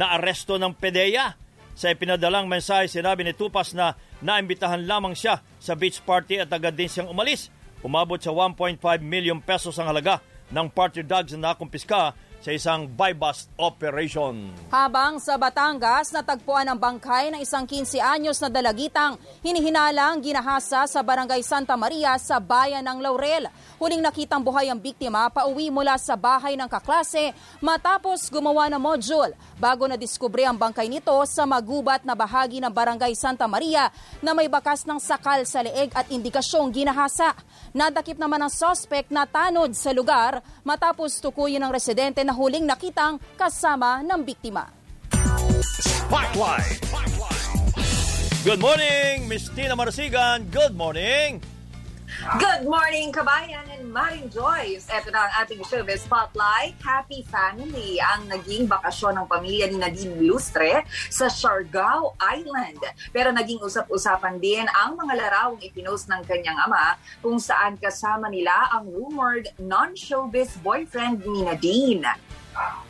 naaresto 0.00 0.56
ng 0.56 0.72
PDEA. 0.72 1.36
Sa 1.76 1.92
ipinadalang 1.92 2.48
mensahe, 2.48 2.88
sinabi 2.88 3.20
ni 3.20 3.36
Tupas 3.36 3.76
na 3.76 4.00
naimbitahan 4.24 4.88
lamang 4.88 5.12
siya 5.12 5.44
sa 5.60 5.76
beach 5.76 6.00
party 6.08 6.40
at 6.40 6.48
agad 6.56 6.72
din 6.72 6.88
siyang 6.88 7.12
umalis. 7.12 7.52
Umabot 7.84 8.16
sa 8.16 8.32
1.5 8.32 8.80
million 9.04 9.36
pesos 9.44 9.76
ang 9.76 9.92
halaga 9.92 10.24
ng 10.48 10.72
party 10.72 11.04
drugs 11.04 11.36
na 11.36 11.52
nakumpiska 11.52 12.16
sa 12.44 12.52
isang 12.52 12.84
buy-bust 12.84 13.48
operation. 13.56 14.52
Habang 14.68 15.16
sa 15.16 15.40
Batangas, 15.40 16.12
natagpuan 16.12 16.68
ang 16.68 16.76
bangkay 16.76 17.32
ng 17.32 17.40
isang 17.40 17.64
15 17.64 18.04
anyos 18.04 18.36
na 18.36 18.52
dalagitang 18.52 19.16
hinihinalang 19.40 20.20
ginahasa 20.20 20.84
sa 20.84 21.00
Barangay 21.00 21.40
Santa 21.40 21.72
Maria 21.72 22.20
sa 22.20 22.36
bayan 22.44 22.84
ng 22.84 23.00
Laurel. 23.00 23.48
Huling 23.80 24.04
nakitang 24.04 24.44
buhay 24.44 24.68
ang 24.68 24.76
biktima 24.76 25.32
pauwi 25.32 25.72
mula 25.72 25.96
sa 25.96 26.20
bahay 26.20 26.52
ng 26.52 26.68
kaklase 26.68 27.32
matapos 27.64 28.28
gumawa 28.28 28.68
ng 28.68 28.82
module 28.82 29.32
bago 29.56 29.88
na 29.88 29.96
diskubre 29.96 30.44
ang 30.44 30.60
bangkay 30.60 30.92
nito 30.92 31.16
sa 31.24 31.48
magubat 31.48 32.04
na 32.04 32.12
bahagi 32.12 32.60
ng 32.60 32.68
Barangay 32.68 33.16
Santa 33.16 33.48
Maria 33.48 33.88
na 34.20 34.36
may 34.36 34.52
bakas 34.52 34.84
ng 34.84 35.00
sakal 35.00 35.40
sa 35.48 35.64
leeg 35.64 35.96
at 35.96 36.12
indikasyong 36.12 36.68
ginahasa. 36.68 37.32
Nadakip 37.74 38.22
naman 38.22 38.38
ang 38.38 38.54
suspect 38.54 39.10
na 39.10 39.26
tanod 39.26 39.74
sa 39.74 39.90
lugar 39.90 40.38
matapos 40.62 41.18
tukuyin 41.18 41.58
ng 41.58 41.74
residente 41.74 42.22
na 42.22 42.30
huling 42.30 42.62
nakitang 42.62 43.18
kasama 43.34 43.98
ng 44.06 44.22
biktima. 44.22 44.70
Spotlight! 45.82 46.78
Good 48.46 48.62
morning, 48.62 49.26
Miss 49.26 49.50
Tina 49.50 49.74
Marsigan. 49.74 50.46
Good 50.54 50.78
morning. 50.78 51.53
Good 52.24 52.64
morning, 52.64 53.12
kabayan 53.12 53.68
and 53.68 53.92
Maring 53.92 54.32
Joyce. 54.32 54.88
Ito 54.88 55.12
na 55.12 55.28
ang 55.28 55.44
ating 55.44 55.60
showbiz 55.68 56.08
spotlight. 56.08 56.72
Happy 56.80 57.20
Family 57.28 58.00
ang 58.00 58.24
naging 58.32 58.64
bakasyon 58.64 59.20
ng 59.20 59.28
pamilya 59.28 59.68
ni 59.68 59.76
Nadine 59.76 60.24
Lustre 60.24 60.88
sa 61.12 61.28
Siargao 61.28 62.16
Island. 62.16 62.80
Pero 63.12 63.28
naging 63.28 63.60
usap-usapan 63.60 64.40
din 64.40 64.64
ang 64.72 64.96
mga 64.96 65.20
larawang 65.20 65.60
ipinost 65.60 66.08
ng 66.08 66.24
kanyang 66.24 66.56
ama 66.64 66.96
kung 67.20 67.36
saan 67.36 67.76
kasama 67.76 68.32
nila 68.32 68.72
ang 68.72 68.88
rumored 68.88 69.52
non-showbiz 69.60 70.56
boyfriend 70.64 71.20
ni 71.28 71.44
Nadine. 71.44 72.08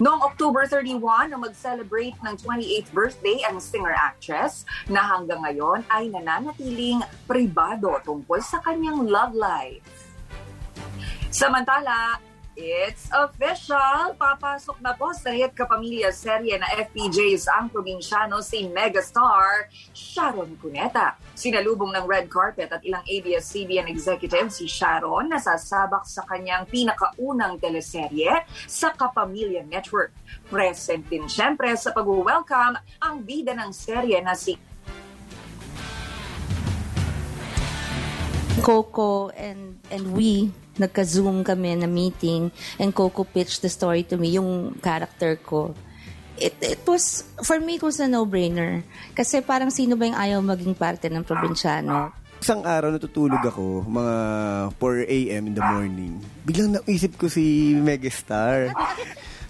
Noong 0.02 0.20
October 0.26 0.66
31, 0.68 1.32
na 1.32 1.38
mag-celebrate 1.38 2.16
ng 2.20 2.34
28th 2.36 2.90
birthday 2.92 3.38
ang 3.46 3.62
singer-actress 3.62 4.66
na 4.90 5.00
hanggang 5.00 5.40
ngayon 5.40 5.86
ay 5.88 6.10
nananatiling 6.10 7.00
pribado 7.24 7.96
tungkol 8.02 8.42
sa 8.42 8.60
kanyang 8.60 9.06
love 9.06 9.32
life. 9.32 9.86
Samantala, 11.34 12.18
It's 12.54 13.10
official! 13.10 14.14
Papasok 14.14 14.78
na 14.78 14.94
po 14.94 15.10
sa 15.10 15.34
hit 15.34 15.58
kapamilya 15.58 16.14
serye 16.14 16.54
na 16.54 16.70
FPJs 16.86 17.50
ang 17.50 17.66
probinsyano 17.66 18.38
si 18.46 18.70
megastar 18.70 19.66
Sharon 19.90 20.54
Cuneta. 20.62 21.18
Sinalubong 21.34 21.90
ng 21.90 22.06
red 22.06 22.30
carpet 22.30 22.70
at 22.70 22.78
ilang 22.86 23.02
ABS-CBN 23.10 23.90
executive 23.90 24.54
si 24.54 24.70
Sharon 24.70 25.34
na 25.34 25.42
sasabak 25.42 26.06
sa 26.06 26.22
kanyang 26.30 26.62
pinakaunang 26.70 27.58
teleserye 27.58 28.46
sa 28.70 28.94
Kapamilya 28.94 29.66
Network. 29.66 30.14
Present 30.46 31.02
din 31.10 31.26
siyempre 31.26 31.74
sa 31.74 31.90
pag-welcome 31.90 32.78
ang 33.02 33.26
bida 33.26 33.58
ng 33.58 33.74
serye 33.74 34.22
na 34.22 34.38
si 34.38 34.54
Coco 38.62 39.34
and 39.34 39.82
and 39.90 40.14
we 40.14 40.54
nagka-zoom 40.78 41.46
kami 41.46 41.78
na 41.78 41.86
meeting 41.86 42.50
and 42.78 42.94
Coco 42.94 43.22
pitched 43.22 43.62
the 43.62 43.70
story 43.70 44.02
to 44.06 44.18
me, 44.18 44.34
yung 44.34 44.74
character 44.82 45.38
ko. 45.38 45.74
It, 46.34 46.58
it 46.58 46.82
was, 46.82 47.22
for 47.46 47.62
me, 47.62 47.78
it 47.78 47.84
was 47.86 48.02
a 48.02 48.10
no-brainer. 48.10 48.82
Kasi 49.14 49.38
parang 49.38 49.70
sino 49.70 49.94
ba 49.94 50.10
yung 50.10 50.18
ayaw 50.18 50.38
maging 50.42 50.74
parte 50.74 51.06
ng 51.06 51.22
probinsyano? 51.22 52.10
Isang 52.42 52.66
araw 52.66 52.90
natutulog 52.90 53.40
ako, 53.40 53.86
mga 53.86 54.14
4 54.76 55.16
a.m. 55.16 55.42
in 55.48 55.54
the 55.54 55.64
morning. 55.64 56.12
Biglang 56.42 56.76
naisip 56.76 57.14
ko 57.16 57.30
si 57.30 57.72
Megastar. 57.78 58.74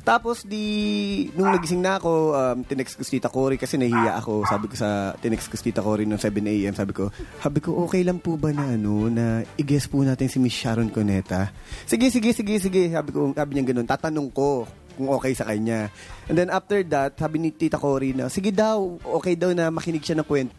Tapos 0.05 0.45
di, 0.45 1.33
nung 1.33 1.49
nagising 1.49 1.81
na 1.81 1.97
ako, 1.97 2.37
um, 2.37 2.59
tinext 2.61 3.01
ko 3.01 3.03
si 3.09 3.17
Tita 3.17 3.33
Cory 3.33 3.57
kasi 3.57 3.81
nahihiya 3.81 4.21
ako. 4.21 4.45
Sabi 4.45 4.69
ko 4.69 4.77
sa, 4.77 5.17
tinext 5.17 5.49
ko 5.49 5.57
si 5.57 5.73
Tita 5.73 5.81
Cory 5.81 6.05
noong 6.05 6.21
7 6.21 6.45
a.m. 6.45 6.77
Sabi 6.77 6.93
ko, 6.93 7.09
sabi 7.40 7.64
ko, 7.64 7.73
okay 7.88 8.05
lang 8.05 8.21
po 8.21 8.37
ba 8.37 8.53
na 8.53 8.77
ano, 8.77 9.09
na 9.09 9.40
i-guess 9.57 9.88
po 9.88 10.05
natin 10.05 10.29
si 10.29 10.37
Miss 10.37 10.53
Sharon 10.53 10.93
Cuneta? 10.93 11.49
Sige, 11.88 12.12
sige, 12.12 12.37
sige, 12.37 12.61
sige. 12.61 12.93
Sabi 12.93 13.17
ko, 13.17 13.33
sabi 13.33 13.51
niya 13.57 13.73
ganun, 13.73 13.88
tatanong 13.88 14.29
ko 14.29 14.69
kung 14.93 15.09
okay 15.09 15.33
sa 15.33 15.49
kanya. 15.49 15.88
And 16.29 16.37
then 16.37 16.53
after 16.53 16.85
that, 16.93 17.17
sabi 17.17 17.40
ni 17.40 17.49
Tita 17.57 17.81
Cory 17.81 18.12
na, 18.12 18.29
sige 18.29 18.53
daw, 18.53 19.01
okay 19.09 19.40
daw 19.40 19.57
na 19.57 19.73
makinig 19.73 20.05
siya 20.05 20.21
ng 20.21 20.29
kwento. 20.29 20.53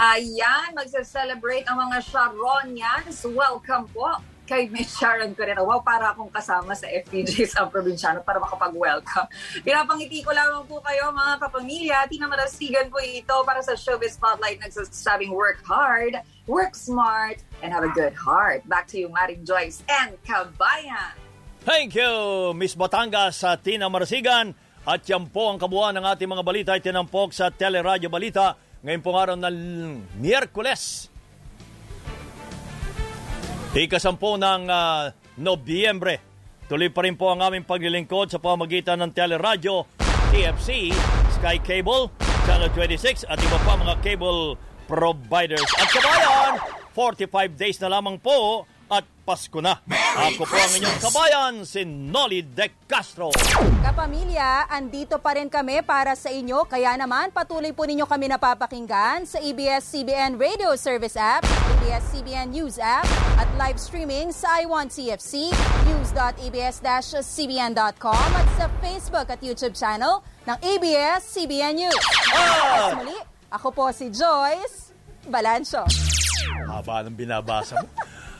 Ayan, 0.00 0.72
magsa-celebrate 0.72 1.68
ang 1.68 1.76
mga 1.76 2.00
Sharonians. 2.08 3.20
Welcome 3.28 3.84
po 3.92 4.16
kay 4.44 4.68
Miss 4.68 4.92
Sharon 4.96 5.32
Correra. 5.32 5.64
Wow, 5.64 5.80
para 5.80 6.12
akong 6.12 6.28
kasama 6.28 6.76
sa 6.76 6.84
FPJs 6.88 7.56
ang 7.58 7.72
probinsyano 7.72 8.20
para 8.20 8.36
makapag-welcome. 8.40 9.28
Pinapangiti 9.64 10.20
ko 10.20 10.30
lamang 10.32 10.64
po 10.68 10.80
kayo 10.84 11.10
mga 11.12 11.34
kapamilya. 11.40 11.96
Tinamarasigan 12.08 12.92
po 12.92 13.00
ito 13.00 13.34
para 13.44 13.64
sa 13.64 13.72
Showbiz 13.72 14.20
Spotlight 14.20 14.60
nagsasabing 14.60 15.32
work 15.32 15.64
hard, 15.64 16.20
work 16.44 16.76
smart, 16.76 17.40
and 17.64 17.72
have 17.72 17.84
a 17.84 17.92
good 17.96 18.12
heart. 18.12 18.62
Back 18.68 18.88
to 18.92 19.00
you, 19.00 19.08
Maring 19.08 19.48
Joyce 19.48 19.80
and 19.88 20.16
Kabayan. 20.22 21.16
Thank 21.64 21.96
you, 21.96 22.52
Miss 22.52 22.76
Batangas 22.76 23.40
sa 23.40 23.56
Tina 23.56 23.88
Marasigan. 23.88 24.52
At 24.84 25.00
yan 25.08 25.32
po 25.32 25.48
ang 25.48 25.56
kabuuan 25.56 25.96
ng 25.96 26.04
ating 26.04 26.28
mga 26.28 26.44
balita 26.44 26.70
ay 26.76 26.84
tinampok 26.84 27.32
sa 27.32 27.48
Teleradyo 27.48 28.12
Balita 28.12 28.52
ngayon 28.84 29.00
pong 29.00 29.16
araw 29.16 29.36
ng 29.40 29.56
Miyerkules. 30.20 31.13
Ikasampu 33.74 34.38
ng 34.38 34.70
uh, 34.70 35.10
Nobyembre. 35.34 36.22
Tuloy 36.70 36.94
pa 36.94 37.02
rin 37.02 37.18
po 37.18 37.34
ang 37.34 37.42
aming 37.42 37.66
paglilingkod 37.66 38.30
sa 38.30 38.38
pamagitan 38.38 39.02
ng 39.02 39.10
Teleradyo, 39.10 39.90
TFC, 40.30 40.94
Sky 41.34 41.58
Cable, 41.58 42.06
Channel 42.46 42.70
26 42.70 43.26
at 43.26 43.34
iba 43.34 43.58
pa 43.66 43.74
mga 43.74 43.98
cable 43.98 44.54
providers. 44.86 45.66
At 45.74 45.90
kabayan, 45.90 46.52
45 46.94 47.58
days 47.58 47.82
na 47.82 47.90
lamang 47.98 48.14
po 48.22 48.62
at 48.90 49.06
Pasko 49.24 49.56
na. 49.64 49.80
Ako 49.88 50.44
po 50.44 50.52
ang 50.52 50.76
inyong 50.76 51.00
kabayan, 51.00 51.64
si 51.64 51.80
Nolly 51.88 52.44
De 52.44 52.68
Castro. 52.84 53.32
Kapamilya, 53.80 54.68
andito 54.68 55.16
pa 55.16 55.32
rin 55.32 55.48
kami 55.48 55.80
para 55.80 56.12
sa 56.12 56.28
inyo. 56.28 56.68
Kaya 56.68 56.92
naman, 57.00 57.32
patuloy 57.32 57.72
po 57.72 57.88
ninyo 57.88 58.04
kami 58.04 58.28
napapakinggan 58.28 59.24
sa 59.24 59.40
ABS-CBN 59.40 60.36
Radio 60.36 60.76
Service 60.76 61.16
App, 61.16 61.40
ABS-CBN 61.80 62.52
News 62.52 62.76
App, 62.76 63.08
at 63.40 63.48
live 63.56 63.80
streaming 63.80 64.28
sa 64.28 64.60
i1TFC, 64.60 65.48
news.abs-cbn.com 65.88 68.28
at 68.36 68.48
sa 68.60 68.68
Facebook 68.84 69.32
at 69.32 69.40
YouTube 69.40 69.72
channel 69.72 70.20
ng 70.44 70.56
ABS-CBN 70.60 71.80
News. 71.80 71.96
Ah! 72.36 72.92
At 72.92 73.00
muli, 73.00 73.16
ako 73.48 73.72
po 73.72 73.88
si 73.88 74.12
Joyce 74.12 74.92
Balancho. 75.32 75.88
Haba 76.68 77.08
ng 77.08 77.16
binabasa 77.16 77.80
mo. 77.80 77.88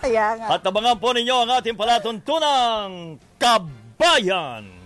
Kaya 0.04 0.36
nga. 0.36 0.46
At 0.52 0.62
abangan 0.68 1.00
po 1.00 1.16
ninyo 1.16 1.32
ang 1.32 1.50
ating 1.56 1.80
palatuntunang 1.80 3.16
Kabayan. 3.40 4.83